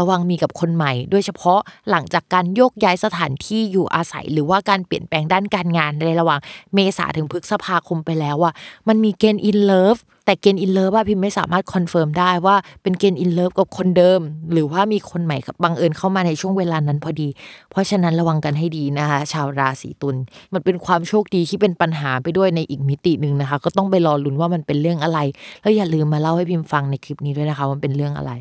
[0.01, 6.41] ระวังมีกับคนใหม่ โดยเฉพาะหลังจากการโยกย้ายสถานที่อยู่อาศัย หรือว่าการเปลี่ยนแปลงด้านการงานในระหว่าง
[6.75, 8.53] เมษาถึงพฤษภาคมไปแล้วอะ
[8.89, 14.21] มันมีเกณฑ์ in love แต่เกณฑ์ in love ว่าพิมไม่สามารถ confirm ได้ว่าเป็นเกณฑ์ in love กับคนเดิม
[14.53, 17.29] หรือว่ามีคนใหม่บังเอิญเข้ามาในช่วงเวลานั้นพอดี
[17.71, 20.17] เพราะฉะนั้นระวังกันให้ดีนะคะ ชาวราศีตุลย์
[20.53, 25.19] มันเป็นความโชคดีที่เป็นปัญหาไปด้วยในอีกมิติหนึ่งนะคะ ก็ต้องไปรอลุ้นว่ามันเป็นเรื่องอะไร
[25.63, 28.33] แล้วอย่าลืมมาเล่าให้พิมฟังในคลิปนี้ด้วยนะคะว่าเป็นเรื่องอะไร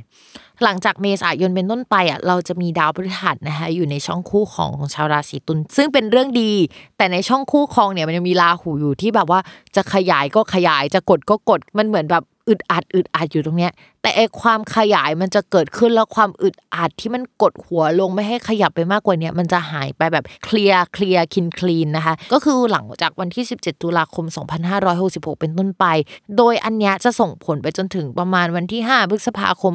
[0.64, 6.51] หลังจากเมษายนเป็นต้นไปอะเราจะมีดาวพฤหัสนะคะอยู่ในช่องคู่ของชาวราศีตุลย์ซึ่งเป็นเรื่องดี
[6.97, 9.39] แต่ในช่องคู่ครองเนี่ยมันยังมีราหูอยู่ที่แบบว่า
[9.76, 13.72] จะขยายก็ขยายจะกดก็กดมันเหมือนแบบอึดอัดอึดอัดอยู่ตรงเนี้ย
[14.08, 24.26] แต่ไอความขยายมันจะเกิดขึ้นแล้วความอึดอัดที่มันกดหัวลงไม่ให้ขยับไปมากกว่านี้มันจะหายไปแบบเคลียร์เคลียร์คินคลีนนะคะ ก็คือหลังจากวันที่ 17 ตุลาคม
[24.84, 25.86] 2566 เป็นต้นไป
[26.38, 29.74] โดยอันนี้จะส่งผลไปจนถึงประมาณวันที่ 5 พฤษภาคม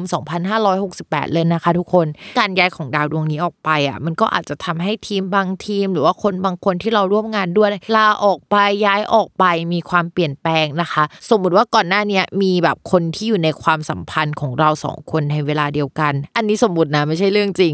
[0.67, 2.07] 2568 เลยนะคะ ทุกคน
[2.39, 8.55] การย้ายของดาวดวงนี้ออกไปอะมันก็อาจจะทำให้ทีมบางทีม หรือว่าคนบางคนที่เราร่วมงานด้วยลาออกไป
[8.85, 17.73] ย้ายออกไปมีความเปลี่ยนแปลงนะคะ สมมุติว่าก่อนหน้านี้มีแบบคนที่อยู่ในความสัมพันธ์ของเราสองคนในเวลาเดียวกัน อันนี้สมมตินะไม่ใช่เรื่องจริง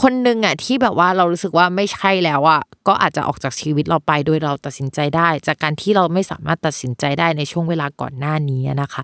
[0.00, 9.02] คนหนึ่งอะที่แบบว่าเรารู้สึกว่าไม่ใช่แล้วอะก็อาจจะออกจากชีวิตเราไปโดยเราตัดสินใจได้ จากการที่เราไม่สามารถตัดสินใจได้ในช่วงเวลาก่อนหน้านี้นะคะ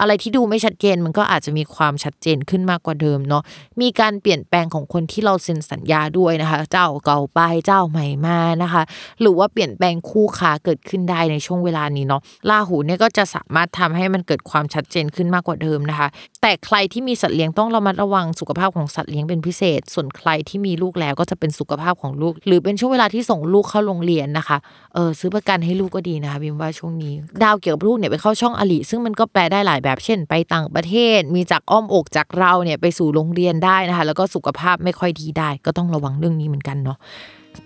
[0.00, 3.42] อะไรที่ดูไม่ชัดเจนมันก็อาจจะมีความชัดเจนขึ้นมากกว่าเดิมเนาะ
[3.80, 8.82] มีการเปลี่ยนแปลงของคนที่เราเซ็นสัญญาด้วยนะคะ เจ้าเก่าไปเจ้าใหม่มานะคะ
[9.20, 16.08] หรือว่าเปลี่ยนแปลงคู่ค้าเกิดขึ้นได้ในช่วงเวลานี้เนาะราหูเนี่ยก็จะสามารถทำให้มันเกิดความชัดเจนขึ้นมากกว่าเดิมนะคะ
[16.42, 24.58] แต่ใครที่มีสัตว์เลี้ยงต้องระมัดระวังสุขภาพของสัตว์เลี้ยงเป็นพิเศษ ส่วนใครที่มีลูกแล้วก็จะเป็นสุขภาพของลูก หรือเป็นช่วงเวลาที่ส่งลูกเข้าโรงเรียนนะคะ
[24.94, 36.98] เออซื้อประกันให้ลูกก็ดีนะคะบิมว่าช่วงนี้ ดาวเกี่ยวกับลูกเนี่ยไปเข้าช่องอลิซึ่งมันก็แปลได้หลายแบบเช่น ไปต่างประเทศ มีจากอ้อมอกจากเราเนี่ยไปสู่โรงเรียนได้นะคะ แล้วก็สุขภาพไม่ค่อยดีได้ ก็ต้องระวังเรื่องนี้เหมือนกันเนาะ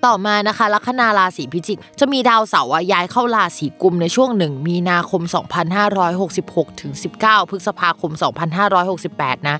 [0.04, 5.22] ต่อมานะคะลัคนาราศีพิจิก จะมีดาวเสาร์ย้ายเข้าราศีกุมในช่วงหนึ่งมีนาคม
[6.00, 8.12] 2566 ถึง 19 พฤษภาคม
[8.80, 9.56] 2568 นะ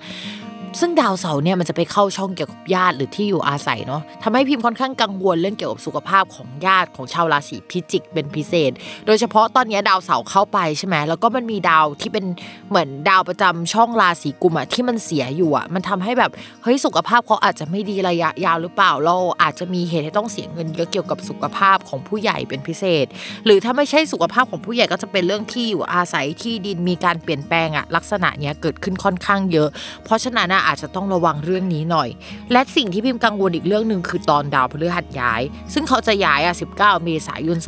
[0.81, 8.71] ซึ่งดาวเสาร์เนี่ยมันจะไปเข้าช่องเกี่ยวกับญาติหรือที่อยู่อาศัยเนาะทำให้พิมพ์ค่อนข้างกังวลเรื่องเกี่ยวกับสุขภาพของญาติของชาวราศีพิจิกเป็นพิเศษ
[9.07, 12.25] โดยเฉพาะตอนนี้ดาวเสาร์เข้าไปใช่ไหมแล้วก็มันมีดาวที่เป็น
[12.69, 16.31] เหมือนดาวประจำช่องราศีกุมอะที่มันเสียอยู่อะมันทำให้แบบ
[16.63, 23.07] เฮ้ยสุขภาพเขาอาจจะไม่ดีระยะยาวหรือเปล่าเราอาจจะมีเหตุให้ต้องเสียเงินเยอะเกี่ยวกับสุขภาพของผู้ใหญ่เป็นพิเศษ
[23.45, 29.69] หรือถ้าไม่ใช่สุขภาพของผู้ใหญ่ก็จะเป็นเรื่องที่อยู่อาศัยที่ดินมีการเปลี่ยนแปลงอะลักษณะเนี้ยเกิดขึ้นค่อนข้างเยอะ
[30.05, 32.09] เพราะฉะนั้นอะอาจจะต้องระวังเรื่องนี้หน่อย
[32.53, 35.43] และสิ่งที่พิมพ์กังวลอีกเรื่องหนึ่งคือตอนดาวพฤหัสย้าย
[35.73, 37.59] ซึ่งเขาจะย้ายอะ19 เมษายน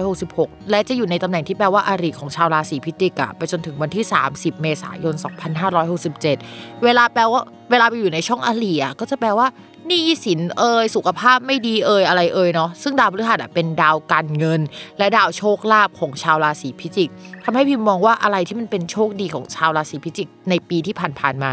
[0.00, 5.14] 2566 และจะอยู่ในตำแหน่งที่แปลว่าอาริของชาวราศีพิจิกอะไปจนถึงวันที่ 30 เมษายน
[5.98, 9.46] 2567 เวลาแปลว่าเวลาไปอยู่ในช่องอาริอะก็จะแปลว่า
[9.86, 14.60] หนี้สินเอ่ยสุขภาพไม่ดีเอ่ยอะไรเอ่ยเนาะซึ่งดาวพฤหัสอะเป็นดาวการเงิน
[14.98, 17.10] และดาวโชคลาภของชาวราศีพิจิก
[17.44, 21.52] ทำให้พิมพ์มองว่าอะไรที่มันเป็นโชคดีของชาวราศีพิจิก ในปีที่ผ่านๆมา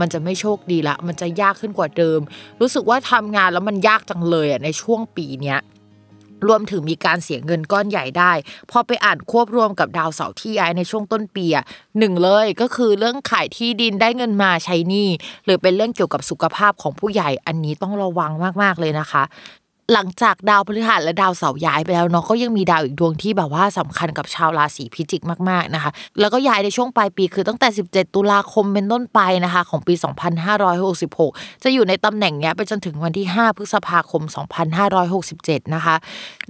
[0.00, 2.20] มันจะไม่โชคดีละ มันจะยากขึ้นกว่าเดิม
[2.60, 5.58] รู้สึกว่าทำงานแล้วมันยากจังเลยอะในช่วงปีเนี้ย
[6.48, 8.32] รวมถึงมีการเสียเงินก้อนใหญ่ได้
[8.70, 11.64] พอไปอ่านควบรวมกับดาวเสาร์ที่ย้ายในช่วงต้นปีอะ
[11.98, 15.08] หนึ่งเลยก็คือเรื่องขายที่ดินได้เงินมาใช้หนี้
[15.44, 18.32] หรือเป็นเรื่องเกี่ยวกับสุขภาพของผู้ใหญ่อันนี้ต้องระวัง
[18.62, 19.22] มากๆเลยนะคะ
[19.92, 29.94] หลังจากดาวพฤหัสและดาวเสาร์ย้ายไปแล้วเนาะก็ยังมีดาวอีกดวงที่แบบว่าสำคัญกับชาวราศีพิจิกมากๆนะคะ แล้วก็ย้ายในช่วงปลายปีคือตั้งแต่ 17 ตุลาคมเป็นต้นไปนะคะ ของปี
[30.78, 34.22] 2566 จะอยู่ในตำแหน่งเนี้ยไปจนถึงวันที่ 5 พฤษภาคม
[34.98, 35.94] 2567 นะคะ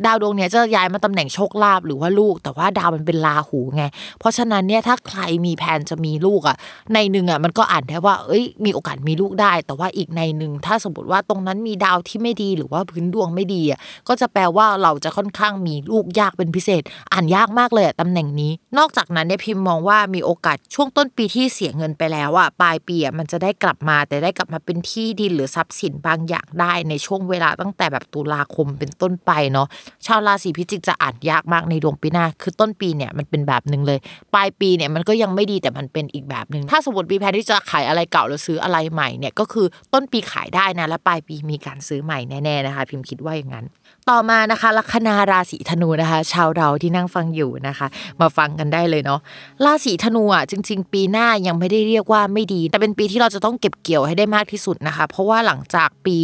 [0.04, 3.84] ดาวดวงเนี้ยจะย้ายมาตำแหน่งโชคลาภหรือว่าลูก แต่ว่าดาวมันเป็นราหูไง
[4.18, 6.56] เพราะฉะนั้นเนี่ยถ้าใครมีแผนจะมีลูกอะ
[6.94, 29.66] ในหนึ่งอะมันก็อ่านได้ว่าเอ้ยมีโอกาสมีลูกได้ แต่ว่าอีกในหนึ่งถ้าสมมติว่าตรงนั้นมีดาวที่ไม่ดีหรือว่าพื้นดวงไม่ดีอะก็จะแปลว่าเราจะค่อนข้างมีลูกยากเป็นพิเศษ อ่านยากมากเลยตำแหน่งนี้ นอกจากนั้นเนี่ยพิมพ์มองว่ามีโอกาสช่วงต้นปีที่เสียเงินไปแล้วอะปลายปีอะมันจะได้กลับมาแต่ได้กลับมาเป็นที่ดินหรือทรัพย์สินบางอย่างได้ในช่วงเวลาตั้งแต่แบบตุลาคมเป็นต้นไปเนาะ
[30.06, 33.98] ชาวราศีพิจิกจะอ่านยากมากในดวงปีหน้า คือต้นปีเนี่ยมันเป็นแบบหนึ่งเลย
[34.34, 43.66] ปลายปีเนี่ยมันก็ยังไม่ดีแต่มันเป็นอีกแบบหนึ่งถ้าสมมติมีแผนที่จะขายอะไรเก่าหรือซื้ออะไรใหม่เนี่ยก็คือต้นปีขายได้นะและปลายปีมีการซื้อใหม่แน่ๆนะคะพิมพ์คิดว่าอย่างนั้น
[44.10, 47.86] ต่อมานะคะลัคนาราศีธนูนะคะ ชาวเราที่นั่งฟังอยู่นะคะ
[48.20, 49.20] มาฟังกันได้เลยเนาะ
[49.64, 56.16] ราศีธนูอะจริง ๆ ปีหน้ายังไม่ได้เรียกว่าไม่ดี แต่เป็นปีที่เราจะต้องเก็บเกี่ยวให้ได้มากที่สุดนะคะ เพราะว่าหลังจากปี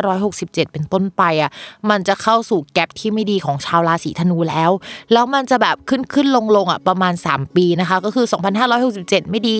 [0.00, 1.50] 2567 เป็นต้นไปอะ
[1.90, 4.70] มันจะเข้าสู่แกลบที่ไม่ดีของชาวราศีธนูแล้ว
[5.12, 8.26] แล้วมันจะแบบขึ้นขึ้นลงลงอะประมาณ 3 ปีนะคะ ก็คือ
[8.78, 9.58] 2567 ไม่ดี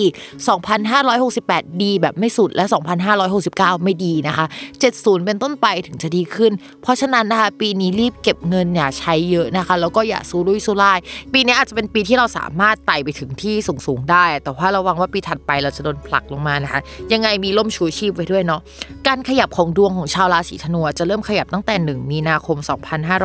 [1.15, 2.65] 2568 ดีแบบไม่สุดและ
[3.23, 4.45] 2569 ไม่ดีนะคะ
[4.85, 6.51] 70 เป็นต้นไปถึงจะดีขึ้น
[6.83, 10.99] เพราะฉะนั้นนะคะปีนี้รีบเก็บเงินอย่าใช้เยอะนะคะ แล้วก็อย่าซูรุ่ยซูร่าย
[11.33, 16.81] ปีนี้อาจจะเป็นปีที่เราสามารถไต่ไปถึงที่สูงๆได้ แต่ว่าระวังว่าปีถัดไปเราจะโดนผลักลงมานะคะ
[17.13, 18.61] ยังไงมีล่มชูชีพไว้ด้วยเนาะ
[19.07, 22.57] การขยับของดวงของชาวราศีธนูจะเริ่มขยับตั้งแต่ 1 มีนาคม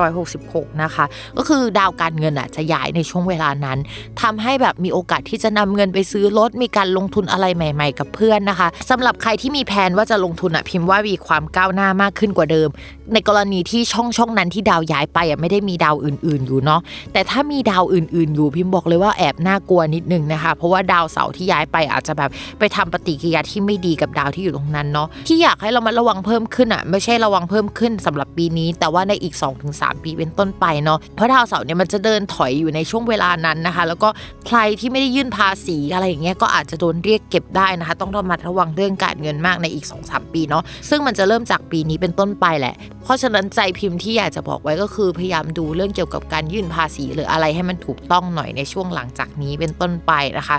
[0.07, 1.05] 2566 นะคะ
[1.37, 3.79] ก็คือดาวการเงินอะจะย้ายในช่วงเวลานั้น
[4.23, 12.69] ทำให้แบบมีโอกาสที่จะนำเงินไปซื้อรถ มีการลงทุนอะไรใหม่ ๆ กับเพื่อนนะคะสำหรับใครที่มีแผนว่าจะลงทุนอะพิมพ์ว่ามีความก้าวหน้ามากขึ้นกว่าเดิม
[13.15, 16.81] ในกรณีที่ช่องช่องนั้นที่ดาวย้ายไปอะไม่ได้มีดาวอื่น ๆอยู่เนาะ
[17.13, 29.35] แต่ถ้ามีดาวอื่น ๆ อยู่พิมพ์บอกเลยว่าแอบน่ากลัวนิดนึงนะคะเพราะว่าดาวเสาร์ที่ย้ายไปอาจจะแบบไปทำปฏิกิริยาที่ไม่ดีกับดาวที่อยู่ตรงนั้นเนาะที่อยากให้เรามาระวังเพิ่มขึ้นอะไม่ใช่ระวังเพิ่มขึ้นสำหรับปีนี้ แต่ว่าในอีก
[29.71, 34.09] 2-3 ปีเป็นต้นไปเนาะเพราะดาวเสาร์เนี่ยมันจะเดินถอยอยู่ในช่วงเวลานั้นนะคะ แล้วก็
[34.47, 42.75] ใครที่ไม่ได้ยื่นภาษีอะไรอย่างเงี้ยก็อาจจะโดนเรียกเก็บได้นะคะ ต้องระมัดระวังเรื่องการเงินมากในอีก 2-3 ปีเนาะซึ่งมันจะเริ่มจากปีนี้เป็นต้นไปแหละ
[43.09, 50.57] เพราะฉะนั้นใจพิมพ์ที่อยากจะบอกไว้ก็คือพยายามดูเรื่องเกี่ยวกับการยื่นภาษี หรืออะไรให้มันถูกต้องหน่อยในช่วงหลังจากนี้เป็นต้นไปนะคะ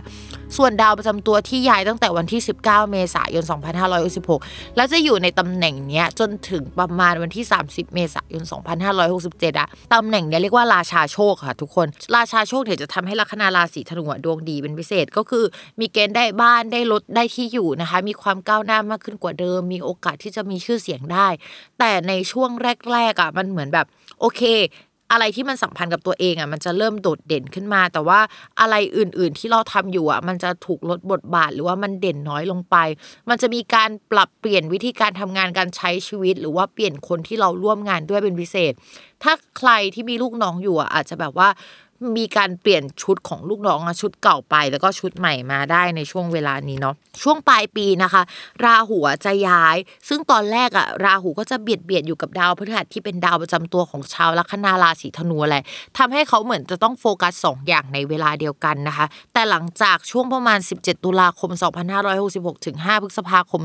[0.57, 3.43] ส่วนดาวประจำตัวที่ย้ายตั้งแต่วันที่ 19 เมษายน
[4.09, 8.43] 2566 แล้วจะอยู่ในตำแหน่งเนี้ยจนถึงประมาณวันที่ 30 เมษายน
[9.01, 15.45] 2567อะตำแหน่งเนี้ยเรียกว่าราชาโชคค่ะทุกคน ราชาโชคเนี่ยจะทำให้ลัคนาราศีธนูดวงดีเป็นพิเศษก็คือ
[15.79, 21.27] มีเกณฑ์ได้บ้านได้รถได้ที่อยู่นะคะ มีความก้าวหน้ามากขึ้นกว่าเดิม มีโอกาสที่จะมีชื่อเสียงได้
[21.79, 22.49] แต่ในช่วง
[22.91, 23.87] แรกๆอะมันเหมือนแบบ
[24.19, 24.41] โอเค
[25.11, 28.19] อะไรที่มันสัมพันธ์กับตัวเองอะมันจะเริ่มโดดเด่นขึ้นมา แต่ว่า
[28.59, 32.75] อะไรอื่น ๆ ที่เราทำอยู่อะมันจะถูกลดบทบาทหรือว่ามันเด่นน้อยลงไป
[33.29, 38.73] มันจะมีการปรับเปลี่ยนวิธีการทำงานการใช้ชีวิต หรือว่าเปลี่ยนคนที่เราร่วมงานด้วยเป็นพิเศษ
[39.23, 41.49] ถ้าใครที่มีลูกน้องอยู่อะอาจจะแบบว่า
[42.17, 48.21] มีการเปลี่ยนชุดของลูกน้องอะชุดเก่าไปแล้วก็ชุดใหม่มาได้ในช่วงเวลานี้เนาะช่วงปลายปีนะคะ
[48.65, 49.77] ราหูจะย้าย
[50.09, 55.63] ซึ่งตอนแรกอะราหูก็จะเบียดเบียดอยู่กับดาวพฤหัสที่เป็นดาวประจำตัวของชาวลัคนาราศีธนูแหละ
[55.97, 61.51] ทำให้เขาเหมือนจะต้องโฟกัสสองอย่างในเวลาเดียวกันนะคะ แต่หลังจากช่วงประมาณ 17 ตุลาคม
[62.09, 63.61] 2566 ถึง 5 พฤษภาคม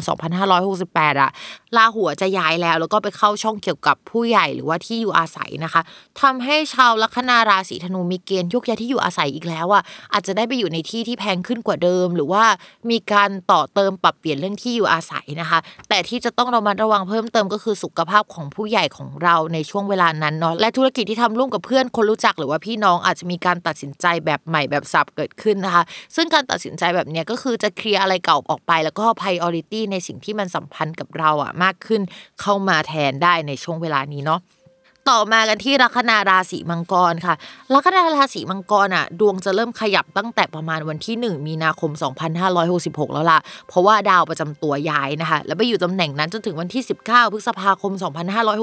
[0.58, 1.30] 2568อะ
[1.76, 5.82] ราหูจะย้ายแล้วแล้วก็ไปเข้าช่องเกี่ยวกับผู้ใหญ่หรือว่าที่อยู่อาศัยนะคะ
[6.20, 12.44] ทำให้ชาวลัคนาราศีธนูมีเกณฑ์ยกย้ายที่อยู่อาศัยอีกแล้วอะอาจจะได้ไปอยู่ในที่ที่แพงขึ้นกว่าเดิม หรือว่า
[12.90, 15.58] มีการต่อเติมปรับเปลี่ยนเรื่องที่อยู่อาศัยนะคะ
[15.88, 25.82] แต่ที่จะต้องระมัดระวังเพิ่มเติมก็คือสุขภาพของผู้ใหญ่ของเราในช่วงเวลานั้นเนาะและธุรกิจที่ทำร่วมกับเพื่อนคนรู้จักหรือว่าพี่น้องอาจจะมีการตัดสินใจแบบใหม่แบบสับเกิดขึ้นนะคะ
[26.16, 32.02] ซึ่งการตัดสินใจแบบนี้ก็คือจะเคลียร์อะไรเก่าออกไป แล้วก็ priority ในสิ่งที่มันสัมพันธ์กับเราอะมากขึ้น
[32.40, 34.40] เข้ามาแทนได้ในช่วงเวลานี้เนาะ
[35.10, 37.34] ต่อมากันที่ลัคนาราศีมังกรค่ะ
[37.74, 41.90] ลัคนาราศีมังกรอะดวงจะเริ่มขยับตั้งแต่ประมาณวันที่ 1 มีนาคม
[42.52, 43.38] 2566 แล้วล่ะ
[43.68, 47.92] เพราะว่าดาวประจำตัวย้ายนะคะ แล้วไปอยู่ตำแหน่งนั้นจนถึงวันที่ 19 พฤษภาคม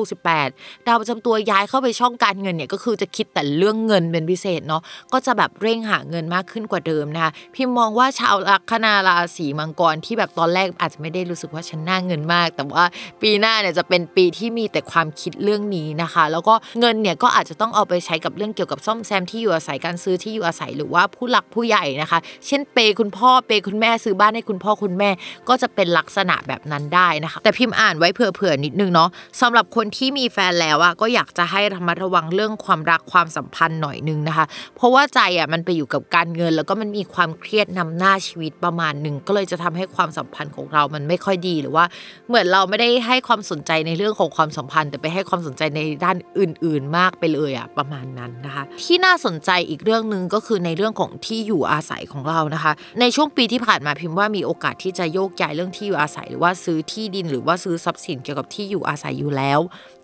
[0.09, 4.81] 2568 ดาวประจำตัวย้ายเข้าไปช่องการเงินเนี่ยก็คือจะคิดแต่เรื่องเงินเป็นพิเศษเนาะ
[5.13, 12.85] ก็จะแบบเร่งหาเงินมากขึ้นกว่าเดิมนะคะพิมมองว่าชาวลัคนาราศีมังกรที่แบบตอนแรกอาจจะไม่ได้รู้สึกว่าฉันน่าเงินมาก แต่ว่า
[13.21, 25.09] ปีหน้าเนี่ยจะเป็นปีที่มีแต่ความคิดเรื่องนี้นะคะแล้วก็เงินเนี่ยก็อาจจะต้องเอาไปใช้กับเรื่องเกี่ยวกับซ่อมแซมที่อยู่อาศัยการซื้อที่อยู่อาศัยหรือว่าผู้หลักผู้ใหญ่นะคะ เช่นเปย์คุณพ่อเปย์คุณแม่ซื้อบ้านให้คุณพ่อคุณแม่
[25.49, 29.09] ก็จะเป็นลักษณะแบบนั้นได้นะคะ แต่พิมพ์อ่านไว้เผื่อๆนิดนึงเนาะ
[29.41, 41.85] สำหรับคนที่มีแฟนแล้วอะก็อยากจะให้ระมัดระวังเรื่องความรักความสัมพันธ์หน่อยนึงนะคะ เพราะว่าใจอะมันไปอยู่กับการเงิน แล้วก็มันมีความเครียดนำหน้าชีวิตประมาณหนึ่งก็เลยจะทำให้ความสัมพันธ์ของเรามันไม่ค่อยดีหรือว่า
[42.27, 59.59] เหมือนเราไม่ได้ให้ความสนใจในเรื่องของความสัมพันธ์ แต่ไปให้ความสนใจในด้านอื่นๆมากไปเลยอะประมาณนั้นนะคะ ที่น่าสนใจอีกเรื่องหนึ่งก็คือในเรื่องของที่อยู่อาศัยของเรานะคะ ในช่วงปีที่ผ่านมาพิมพ์ว่ามีโอกาสที่จะโยกย้ายเรื่องที่อยู่อาศัย หรือว่าซื้อที่ดินหรือว่าซื้อทรัพย์สินเกี่ยวกับที่อยู่อาศัยอยู่แล้ว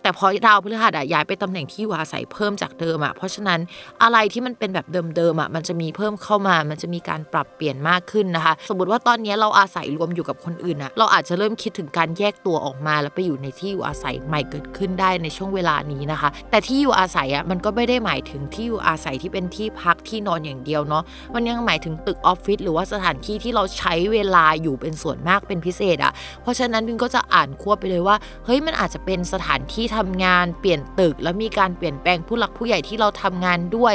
[0.07, 3.59] แต่พอดาวพฤหัสอะย้ายไปตำแหน่งที่อยู่อาศัยเพิ่มจากเดิมอะเพราะฉะนั้น
[4.03, 4.85] อะไรที่มันเป็นแบบ
[5.15, 21.03] เดิมๆอะมันจะมีเพิ่มเข้ามา มันจะมีการปรับเปลี่ยนมากขึ้นนะคะ สมมติว่าตอนนี้เราอาศัยรวมอยู่กับคนอื่นอะเราอาจจะเริ่มคิดถึงการแยกตัวออกมา แล้วไปอยู่ในที่อยู่อาศัยใหม่เกิดขึ้นได้ในช่วงเวลานี้นะคะ แต่ที่อยู่อาศัยอะมันก็ไม่ได้หมายถึงที่อยู่อาศัยที่เป็นที่พักที่นอนอย่างเดียวเนาะ
[21.35, 33.93] มันยังหมายถึงตึกออฟฟิศหรือว่าสถานที่ที่เราใช้เวลาอยู่เป็นส่วนมากเป็นพิเศษอะเพราะฉะนั้นวินก็จะอ่านควบไปเลยว่าเฮ้ยมันอาจจะเป็นสถานที่ทำงานเปลี่ยนตึก แล้วมีการเปลี่ยนแปลงผู้หลักผู้ใหญ่ที่เราทำงานด้วย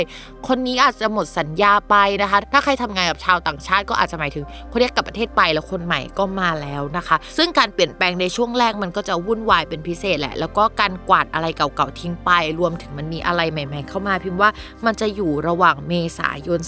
[0.48, 14.50] คนนี้อาจจะหมดสัญญาไปนะคะ ถ้าใครทำงานกับชาวต่างชาติก็อาจจะหมายถึงคนนี้กลับประเทศไปแล้วคนใหม่ก็มาแล้วนะคะ ซึ่งการเปลี่ยนแปลงในช่วงแรกมันก็จะวุ่นวายเป็นพิเศษแหละ แล้วก็การกวาดอะไรเก่าๆทิ้งไป รวมถึงมันมีอะไรใหม่ ๆ เข้ามาพิมพ์ว่า
[14.84, 16.59] มันจะอยู่ระหว่างเมษายน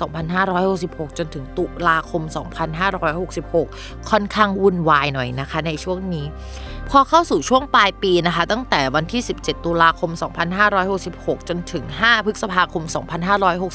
[0.54, 2.22] 2566 จนถึงตุลาคม
[3.36, 6.26] 2566 ค่อนข้างวุ่นวายหน่อยนะคะ ในช่วงนี้
[6.90, 10.10] พอเข้าสู่ช่วงปลายปีนะคะ ตั้งแต่วันที่ 17 ตุลาคม
[10.80, 12.82] 2566 จนถึง 5 พฤษภาคม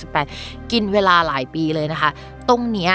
[0.09, 2.09] 2568 กินเวลาหลายปีเลยนะคะ
[2.49, 2.93] ตรงเนี้ย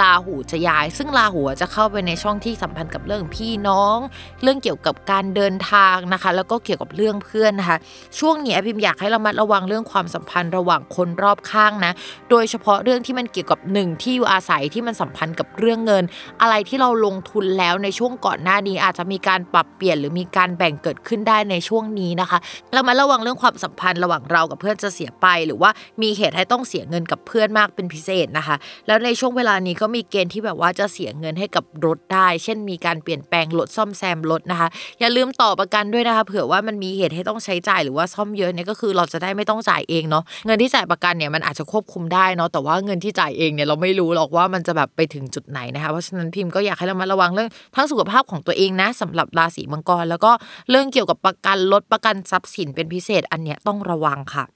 [0.00, 3.98] ลาหูจะย้าย ซึ่งลาหูจะเข้าไปในช่องที่สัมพันธ์กับเรื่องพี่น้อง
[4.42, 7.78] เรื่องเกี่ยวกับการเดินทางนะคะ แล้วก็เกี่ยวกับเรื่องเพื่อนนะคะ
[8.18, 11.92] ช่วงนี้พิมอยากให้เรามัดระวังเรื่องความสัมพันธ์ระหว่างคนรอบข้างนะ
[12.30, 16.04] โดยเฉพาะเรื่องที่มันเกี่ยวกับหนึ่งที่อยู่อาศัยที่มันสัมพันธ์กับเรื่องเงิน
[16.42, 22.38] อะไรที่เราลงทุนแล้วในช่วงก่อนหน้านี้อาจจะมีการปรับเปลี่ยนหรือมีการแบ่งเกิดขึ้นได้ในช่วงนี้นะคะ
[22.72, 25.70] เรามาระวังเรื่องความสัมพันธ์ระหว่างเรากับเพื่อนจะเสียไป หรือว่า
[26.02, 28.56] มีเหตุให้ต้องเสียเงินกับเพื่อนมากเป็นพิเศษนะคะ
[28.86, 34.68] แล้วในช่วงเวลานี้ก็็มีเกณฑ์ที่แบบว่าจะเสียเงินให้กับรถได้ เช่นมีการเปลี่ยนแปลงรถซ่อมแซมรถนะคะ
[35.00, 50.30] อย่าลืมต่อประกันด้วยนะคะ เผื่อว่ามันมีเหตุให้ต้องใช้จ่ายหรือว่าซ่อมเยอะเนี่ยก็คือเราจะได้ไม่ต้องจ่ายเองเนาะเงินที่จ่ายประกันเนี่ยมันอาจจะควบคุมได้เนาะแต่ว่าเงินที่จ่ายเองเนี่ยเราไม่รู้หรอกว่ามันจะแบบไปถึงจุดไหนนะคะเพราะฉะนั้นพิมพ์ก็อยากให้เรามาระวังเรื่องทั้งสุขภาพของตัวเองนะสำหรับราศีมังกร แล้วก็
[50.70, 54.46] เรื่องเกี่ยวกับประกันรถประกันทรัพย์สินเป็นพิเศษอันเนี้ยต้องระวังค่ะ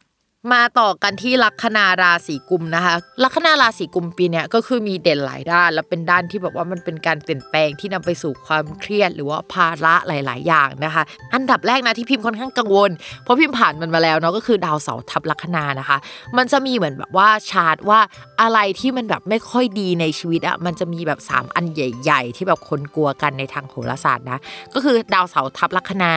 [0.52, 11.02] มาต่อกันที่ลัคนาราศีกุมนะคะ ลัคนาราศีกุมปีนี้ก็คือมีเด่นหลายด้าน แล้วเป็นด้านที่แบบว่ามันเป็นการเปลี่ยนแปลงที่นำไปสู่ความเครียดหรือว่าภาระหลาย ๆ อย่างนะคะ
[11.34, 12.90] อันดับแรกนะที่พิมพ์ค่อนข้างกังวล
[13.22, 15.98] เพราะพิมพ์ผ่านมันมาแล้วเนาะก็คือดาวเสาร์ทับลัคนานะคะ
[16.36, 18.00] มันจะมีเหมือนแบบว่าชาร์ตว่า
[18.40, 24.38] อะไรที่มันแบบไม่ค่อยดีในชีวิตอะมันจะมีแบบ 3 อันใหญ่ ๆ ที่แบบคนกลัวกันในทางโหราศาสตร์นะ
[24.74, 26.14] ก็คือดาวเสาร์ทับลัคนา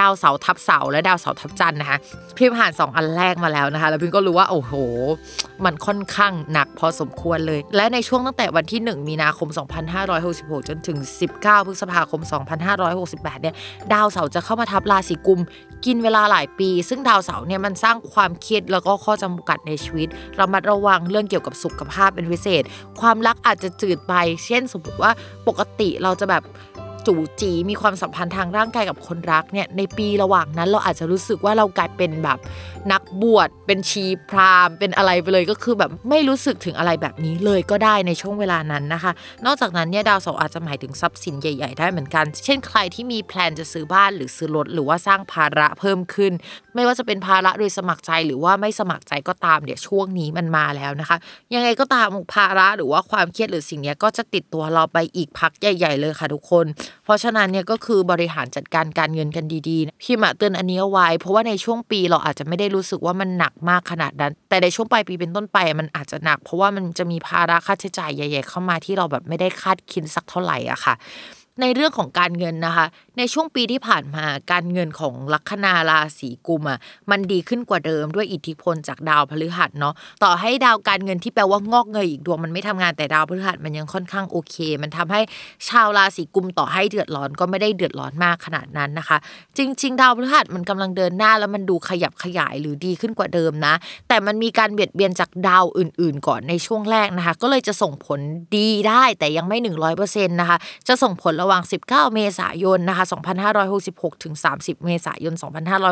[0.00, 1.98] ดาวเสาทับเสาและดาวเสาทับจันทร์นะคะ
[2.36, 4.72] พิมผ่านสองอันแรกมาแล้วนะคะ แล้วพิมก็รู้ว่าโอ้โห
[5.64, 9.48] มันค่อนข้างหนักพอสมควรเลย และในช่วงตั้งแต่วันที่ 1 มีนาคม
[10.08, 10.98] 2566 จนถึง
[11.34, 12.20] 19 พฤษภาคม
[12.82, 13.54] 2568 เนี่ย
[13.92, 15.40] ดาวเสาจะเข้ามาทับราศีกุม
[15.84, 22.62] กินเวลาหลายปี ซึ่งดาวเสาเนี่ยมันสร้างความเครียดแล้วก็ข้อจำกัดในชีวิตเรามาระวังเรื่องเกี่ยวกับสุขภาพเป็นพิเศษ
[23.00, 24.14] ความรักอาจจะจืดไป
[24.44, 25.10] เช่นสมมติว่า
[25.48, 26.42] ปกติเราจะแบบ
[27.06, 32.38] จู่จีมีความสัมพันธ์ทางร่างกายกับคนรักเนี่ยในปีระหว่างนั้นเราอาจจะรู้สึกว่าเรากลายเป็นแบบ
[32.92, 39.12] นักบวชเป็นชีพราหมณ์เป็นอะไรไปเลยก็คือแบบไม่รู้สึกถึงอะไรแบบนี้เลยก็ได้ในช่วงเวลานั้นนะคะ
[39.46, 46.32] นอกจากนั้นเนี่ยดาวเสาร์อาจจะหมายถึงทรัพย์สินใหญ่ ๆ ได้เหมือนกัน เช่นใครที่มีแพลนจะซื้อบ้านหรือซื้อรถหรือว่าสร้างภาระเพิ่มขึ้น
[46.74, 51.16] ไม่ว่าจะเป็นภาระโดยสมัครใจหรือว่าไม่สมัครใจก็ตามเดี๋ยวช่วงนี้มันมาแล้วนะคะ
[51.54, 56.66] ยังไงก็ตามภาระหรือว่าความเครียดหรือสิ่งนี้ก็จะติดตัวเราไปอีกพักใหญ่ ๆ เลยค่ะทุกคน
[57.04, 70.94] เพราะฉะนั้นเนี่ยก็คือบริหารจัดการการเงินกันดีๆพี่มาเตือนอันนี้เอาไว้ เพราะว่าในช่วงปีเราอาจจะไม่ได้รู้สึกว่ามันหนักมากขนาดนั้น แต่ในช่วงปลายปีเป็นต้นไปมันอาจจะหนัก เพราะว่ามันจะมีภาระค่าใช้จ่ายใหญ่ ๆ เข้ามาที่เราแบบไม่ได้คาดคิดสักเท่าไหร่อะค่ะ
[71.60, 72.86] ในเรื่องของการเงินนะคะ
[73.18, 76.78] ในช่วงปีที่ผ่านมาการเงินของลัคนาราศีกุมอะ
[77.10, 79.94] มันดีขึ้นกว่าเดิมด้วยอิทธิพลจากดาวพฤหัสเนาะ
[80.24, 85.20] ต่อให้ดาวการเงินที่แปลว่างอกเงยอีกดวงมันไม่ทำงานแต่ดาวพฤหัสมันยังค่อนข้างโอเค มันทำให้
[85.68, 89.18] ชาวราศีกุมต่อให้เดือดร้อนก็ไม่ได้เดือดร้อนมากขนาดนั้นนะคะ
[89.56, 93.74] จริง ๆ ดาวพฤหัสมันกำลังเดินหน้าแล้วมันดูขยับขยายหรือดีขึ้นกว่าเดิมนะ
[94.08, 98.20] แต่มันมีการเบียดเบียนจากดาวอื่น ๆ ก่อนในช่วงแรกนะคะ ก็เลยจะส่งผล
[98.56, 99.58] ดีได้แต่ยังไม่
[99.94, 100.58] 100%นะคะ
[100.88, 103.03] จะส่งผลระหว่าง 19 เมษายนนะคะ
[103.64, 105.34] 2566 ถึง 30 เมษายน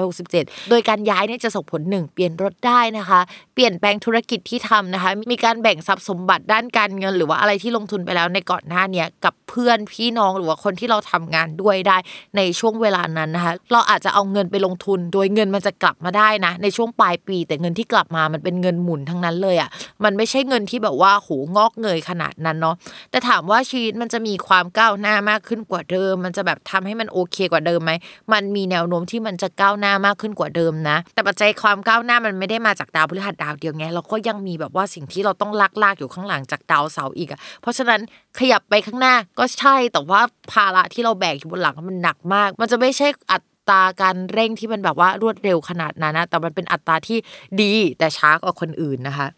[0.06, 3.20] 2567 โดยการย้ายเนี่ยจะส่งผล 1 เปลี่ยนรถได้นะคะ
[3.54, 11.96] เปลี่ยนแปลงธุรกิจที่ทำนะคะ มีการแบ่งทรัพย์สมบัติด้านการเงิน หรือว่าอะไรที่ลงทุนไปแล้วในก่อนหน้าเนี้ยกับเพื่อนพี่น้องหรือว่าคนที่เราทำงานด้วยได้
[12.36, 19.70] ในช่วงเวลานั้นนะคะ เราอาจจะเอาเงินไปลงทุน โดยเงินมันจะกลับมาได้นะ ในช่วงปลายปี แต่เงินที่กลับมามันเป็นเงินหมุนทั้งนั้นเลยอะ
[20.04, 22.76] มันไม่ใช่เงินที่แบบว่าโหงอกเงยขนาดนั้นเนาะ
[23.10, 27.92] แต่ถามว่าชีวิตมันจะมีความก้าวหน้ามากขึ้นกว่าเดิม มันจะแบบทำให้มันโอเคกว่าเดิมไหม
[28.32, 38.00] มันมีแนวโน้มที่มันจะก้าวหน้ามากขึ้นกว่าเดิมนะ แต่ปัจจัยความก้าวหน้ามันไม่ได้มาจากดาวพฤหัสดาวเดียวไงเราก็ยังมีแบบว่าสิ่งที่เราต้องลากลากๆอยู่ข้างหลังจากดาวเสาร์อีกอะเพราะฉะนั้น
[38.38, 40.20] ขยับไปข้างหน้าก็ใช่แต่ว่า
[40.52, 43.38] ภาระที่เราแบกอยู่บนหลังมันหนักมาก มันจะไม่ใช่อั
[43.68, 47.18] ตราการเร่งที่มันแบบว่ารวดเร็วขนาดนั้นนะแต่มันเป็นอัตราที่
[47.60, 49.28] ดีแต่ช้ากว่าคนอื่นนะคะ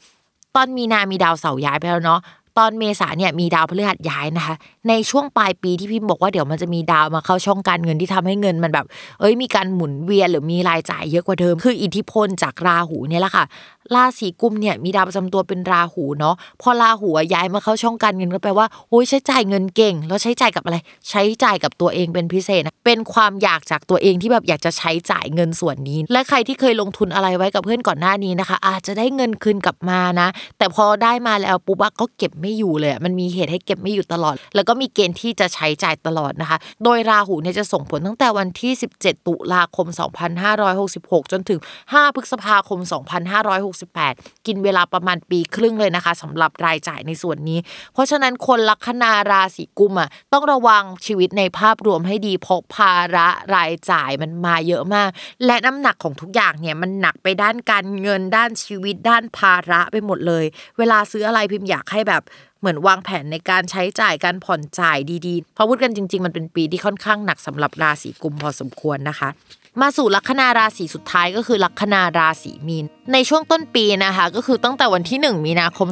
[0.54, 2.20] ตอนมีนามีดาวเสาร์ย้ายไปแล้วเนาะ
[2.58, 4.54] ตอนเมษาเนี่ยมีดาวพฤหัสย้ายนะคะ
[4.88, 8.86] ในช่วงปลายปีที่พิมพ์บอกว่าเดี๋ยวมันจะมีดาวมาเข้าช่องการเงินที่ทำให้เงินมันแบบ
[9.20, 13.44] เอ้ยมีการหมุนเวียนหรือมีรายจ่ายเยอะกว่าเดิม คืออิทธิพลจากราหูเนี่ยแหละค่ะ
[13.94, 20.76] ราศีกุมเนี่ยมีดาวประจำตัวเป็นราหูเนาะพอราหูย้ายมาเข้าช่องการเงินก็แปลว่าโอ้ยใช้จ่ายเงินเก่ง แล้วใช้จ่ายกับอะไร
[21.10, 30.28] ใช้จ่ายกับตัวเองเป็นพิเศษนะเป็นความอยากจากตัวเองที่แบบอยากจะใช้จ่ายเงินส่วนนี้ และใครที่เคยลงทุนอะไรไว้กับเพื่อนก่อนหน้านี้นะคะ อาจจะได้เงินคืนกลับมานะ
[30.58, 39.86] แต่พอได้มาแล้วปุ๊บก็เก็บไม่อยู่เลยมันมีเหตุให้เก็บไม่อยู่ตลอด แล้วก็มีเกณฑ์ที่จะใช้จ่ายตลอดนะคะ โดยราหูเนี่ยจะส่งผลตั้งแต่วันที่ 17 ตุลาคม
[40.60, 41.60] 2566 จนถึง
[41.92, 42.78] 5 พฤษภาคม
[43.82, 47.58] 2568 กินเวลาประมาณปีครึ่งเลยนะคะสำหรับรายจ่ายในส่วนนี้
[47.92, 55.10] เพราะฉะนั้นคนลัคนาราศีกุมอะต้องระวังชีวิตในภาพรวมให้ดีเพราะภาระรายจ่ายมันมาเยอะมาก
[55.46, 60.44] และน้ำหนักของทุกอย่างเนี่ยมันหนักไปด้านการเงินด้านชีวิตด้านภาระไปหมดเลย
[60.78, 62.22] เวลาซื้ออะไรพิมพ์อยากให้แบบ
[62.60, 69.28] เหมือนวางแผนในการใช้จ่ายการผ่อนจ่ายดีๆ เพราะพูดกันจริง ๆ มันเป็นปีที่ค่อนข้างหนักสำหรับราศีกุมพอสมควรนะคะ
[69.82, 75.88] มาสู่ลัคนาราศีสุดท้ายก็คือลัคนาราศีมีน ในช่วงต้นปีนะคะ ก็คือตั้งแต่วันที่ 1 มีนาคม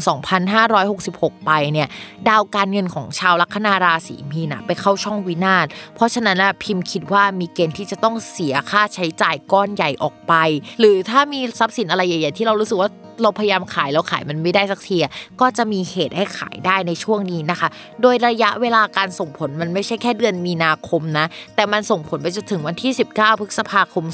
[0.70, 1.88] 2566 ไปเนี่ย
[2.28, 10.32] ดาวการเงินของชาวลัคนาราศีมีนนะไปเข้าช่องวินาศเพราะฉะนั้นนะพิมพ์คิดว่ามีเกณฑ์ที่จะต้องเสียค่าใช้จ่ายก้อนใหญ่ออกไป
[10.80, 12.90] หรือถ้ามีทรัพย์สินอะไรใหญ่ๆที่เรารู้สึกว่า
[13.22, 14.96] เราพยายามขายแล้วขายมันไม่ได้สักที
[15.40, 17.68] ก็จะมีเหตุให้ขายได้ในช่วงนี้นะคะ
[18.02, 21.26] โดยระยะเวลาการส่งผลมันไม่ใช่แค่เดือนมีนาคมนะ
[21.56, 24.04] แต่มันส่งผลไปจนถึงวันที่ 19 พฤษภาคม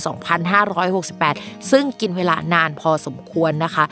[0.60, 3.84] 2568 ซึ่งกินเวลานานพอสมควรนะคะ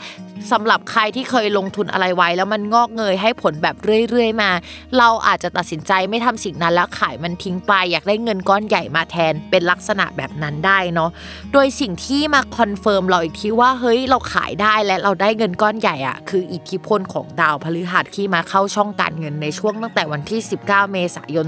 [0.51, 3.75] สำหรับใครที่เคยลงทุนอะไรไว้ แล้วมันงอกเงยให้ผลแบบ
[4.09, 4.51] เรื่อยๆมา
[4.97, 11.09] เราอาจจะตัดสินใจไม่ทำสิ่งนั้นแล้วขายมันทิ้งไป อยากได้เงินก้อนใหญ่มาแทนเป็นลักษณะแบบนั้นได้เนาะ
[11.53, 21.47] โดยสิ่งที่มา confirm เราอีกทีว่าเฮ้ยเราขายได้และเราได้เงินก้อนใหญ่อะคืออิทธิพลของดาวพฤหัสที่มาเข้าช่องการเงินในช่วงตั้งแต่วันที่ 19 เมษายน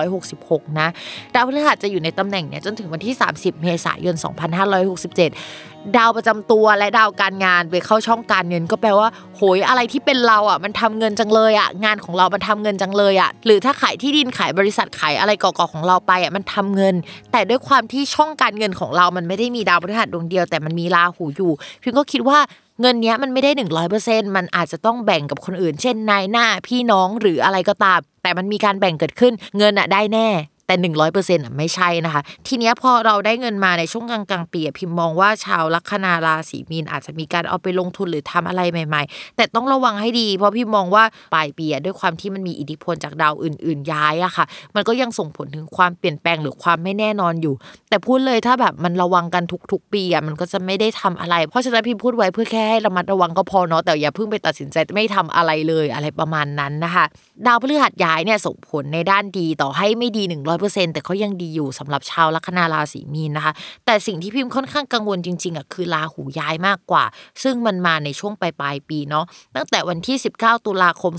[0.00, 0.88] 2566 นะ
[1.34, 16.94] ดาวพฤหัสจะอยู่ในตำแหน่งเนี่ยจนถึงวันที่30 เมษายน 2567 ดาวประจำตัวและดาวการงานไปเข้าช่องการเงิน ก็แปลว่าโหยอะไรที่เป็นเราอะมันทำเงินจังเลยอะงานของเรา มันทำเงินจังเลยอะหรือถ้าขายที่ดินขายบริษัทขายอะไรเก่าๆของเราไปอะมันทำเงิน
[17.32, 21.52] แต่ด้วยความที่ช่องการเงินของเรา มันไม่ได้มีดาวพฤหัสดวงเดียวแต่มันมีราหูอยู่
[21.82, 22.38] พิมก็คิดว่า
[22.80, 30.28] เงินเนี้ยมันไม่ได้หนึ่งร้อยเปอร์เซ็นต์มันอาจจะต้องแบ่งกับคนอื่น เช่นนายหน้าพี่น้องหรืออะไรก็ตาม แต่มันมีการแบ่งเกิดขึ้น เงินอะได้แน่
[30.70, 41.04] แต่100%อะไม่ใช่นะคะ ทีเนี้ยพอเราได้เงินมาในช่วงกลางกลางปีพิมมองว่าชาวลัคนาราศีมีนอาจจะมีการเอาไปลงทุนหรือทำอะไรใหม่ ๆ แต่ต้องระวังให้ดี เพราะพิมมองว่า
[41.34, 44.44] ปลายปีด้วยความที่มันมีอิทธิพลจากดาวอื่น ๆ ย้ายอะค่ะ
[44.74, 47.54] มันก็ยังส่งผลถึงความเปลี่ยนแปลงหรือความไม่แน่นอนอยู่
[47.88, 57.04] แต่พูดเลยถ้าแบบมันระวังกันทุก ๆ ปีอะมันก็จะไม่ได้ทำอะไร เพราะฉะนั้นพิมพูดไว้เพื่อแค่ให้ระมัดระวังก็พอเนาะแต่อย่าเพิ่งไปตัดสินใจไม่ทำอะไรเลยอะไรประมาณนั้นนะคะ
[57.46, 60.22] ดาวพฤหัสย้ายเนี่ยส่งผลในด้านดีต่อให้ไม่ดี
[60.60, 63.52] 100%แต่ก็ยังดีอยู่สำหรับชาวลัคนาราศีมีนนะคะ
[63.86, 67.04] แต่สิ่งที่พิมพ์ค่อนข้างกังวลจริงๆอะคือราหูย้ายมากกว่า
[67.42, 69.24] ซึ่งมันมาในช่วงปลายปลายปีเนาะ
[69.56, 71.12] ตั้งแต่วันที่ 19 ตุลาคม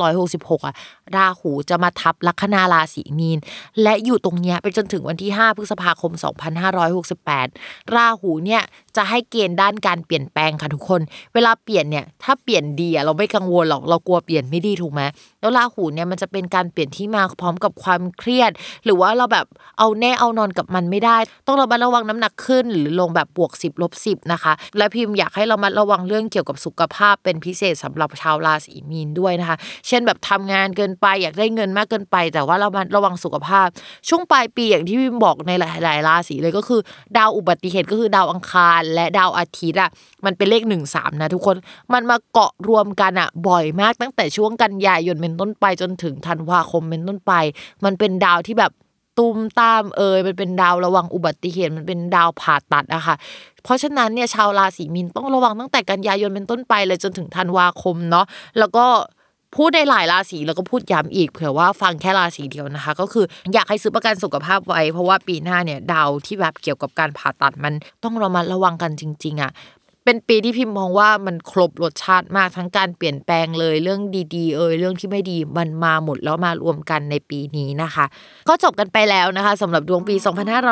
[0.00, 0.74] 2566อะ
[1.16, 3.38] ราหูจะมาทับลัคนาราศีมีน
[3.82, 6.12] และอยู่ตรงเนี้ยไปจนถึงวันที่ 5 พฤษภาคม
[7.08, 8.62] 2568 ราหูเนี่ย
[8.96, 11.00] จะให้เกณฑ์ด้านการเปลี่ยนแปลงค่ะทุกคน
[11.34, 15.02] เวลาเปลี่ยนเนี่ยถ้าเปลี่ยนดีอะเราไม่กังวลหรอกเรากลัวเปลี่ยนไม่ดีถูกไหม
[15.40, 18.50] แล้วราหูเนี่ยมันจะเป็นการเปลี่ยนที่มาพร้อมกับความเครียด
[18.84, 19.46] หรือว่าเราแบบ
[19.78, 29.56] เอาแน่เอานอนกับมันไม่ได้ ต้องระมัดระวังน้ำหนักขึ้น หรือลงแบบบวก 10ลบ10นะคะ และพิมพ์อยากให้เรามาระวังเรื่องเกี่ยวกับสุขภาพเป็นพิเศษสำหรับชาวราศีมีนด้วยนะคะ
[29.86, 33.66] เช่นแบบทำงานเกินไปอยากได้เงินมากเกินไป แต่ว่าเรามาระวังสุขภาพ
[34.08, 36.80] ช่วงปลายปีอย่างที่พิมบอกในหลาย ๆ ราศีเลยก็คือ
[37.16, 39.90] ดาวอุบัติเหตุก็คือดาวอังคารและดาวอาทิตย์อะ
[40.24, 41.56] มันเป็นเลขหนึ่งสามนะทุกคน
[41.92, 47.32] มันมาเกาะรวมกันอะบ่อยมากตั้งแต่ช่วงกันยายนเป็นต้นไปจนถึงธันวาคมเป็นต้นไป
[47.84, 48.72] มันเป็นดาวที่แบบ
[49.18, 53.16] ตุมตามเอยมันเป็นดาวระวังอุบัติเหตุมันเป็นดาวผ่าตัดอะค่ะ
[53.64, 58.26] เพราะฉะนั้นเนี่ยชาวราศีมีนต้องระวังตั้งแต่กันยายนเป็นต้นไปเลยจนถึงธันวาคมเนาะ
[58.58, 58.86] แล้วก็
[59.56, 69.50] พูดในหลายราศีแล้วก็พูดย้ำอีกเผื่อว่าฟังแค่ราศีเดียวนะคะ ก็คืออยากให้ซื้อประกันสุขภาพไว้ เพราะว่าปีหน้าเนี่ยดาวที่แบบเกี่ยวกับการผ่าตัดมันต้องระมัดระวังกันจริง ๆอะ
[70.10, 74.00] เป็นปีที่พิมพ์มองว่ามันครบรสชาติมากทั้งการเปลี่ยนแปลงเลยเรื่อง
[74.34, 78.04] ดีๆ เอ่ยเรื่องที่ไม่ดีมันมาหมดแล้วมารวมกันในปีนี้นะคะ
[78.48, 80.14] ก็จบกันไปแล้วนะคะสำหรับดวงปี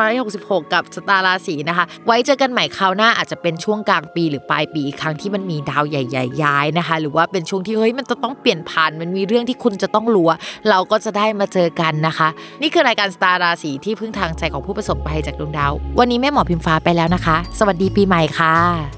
[0.07, 12.29] 2566 กับสตาร์ราศีนะคะ ไว้เจอกันใหม่คราวหน้าอาจจะเป็นช่วงกลางปีหรือปลายปีอีกครั้งที่มันมีดาวใหญ่ ๆ ย้ายนะคะ หรือว่าเป็นช่วงที่เฮ้ยมันจะต้องเปลี่ยนผ่านมันมีเรื่องที่คุณจะต้องรู้อะเราก็จะได้มาเจอกันนะคะ
[12.63, 18.98] นี่คือรายการสตาร์ราศีที่พึ่งทางใจของผู้ประสบภัยจากดวงดาว วันนี้แม่หมอพิมฟ้าไปแล้วนะคะ สวัสดีปีใหม่ค่ะ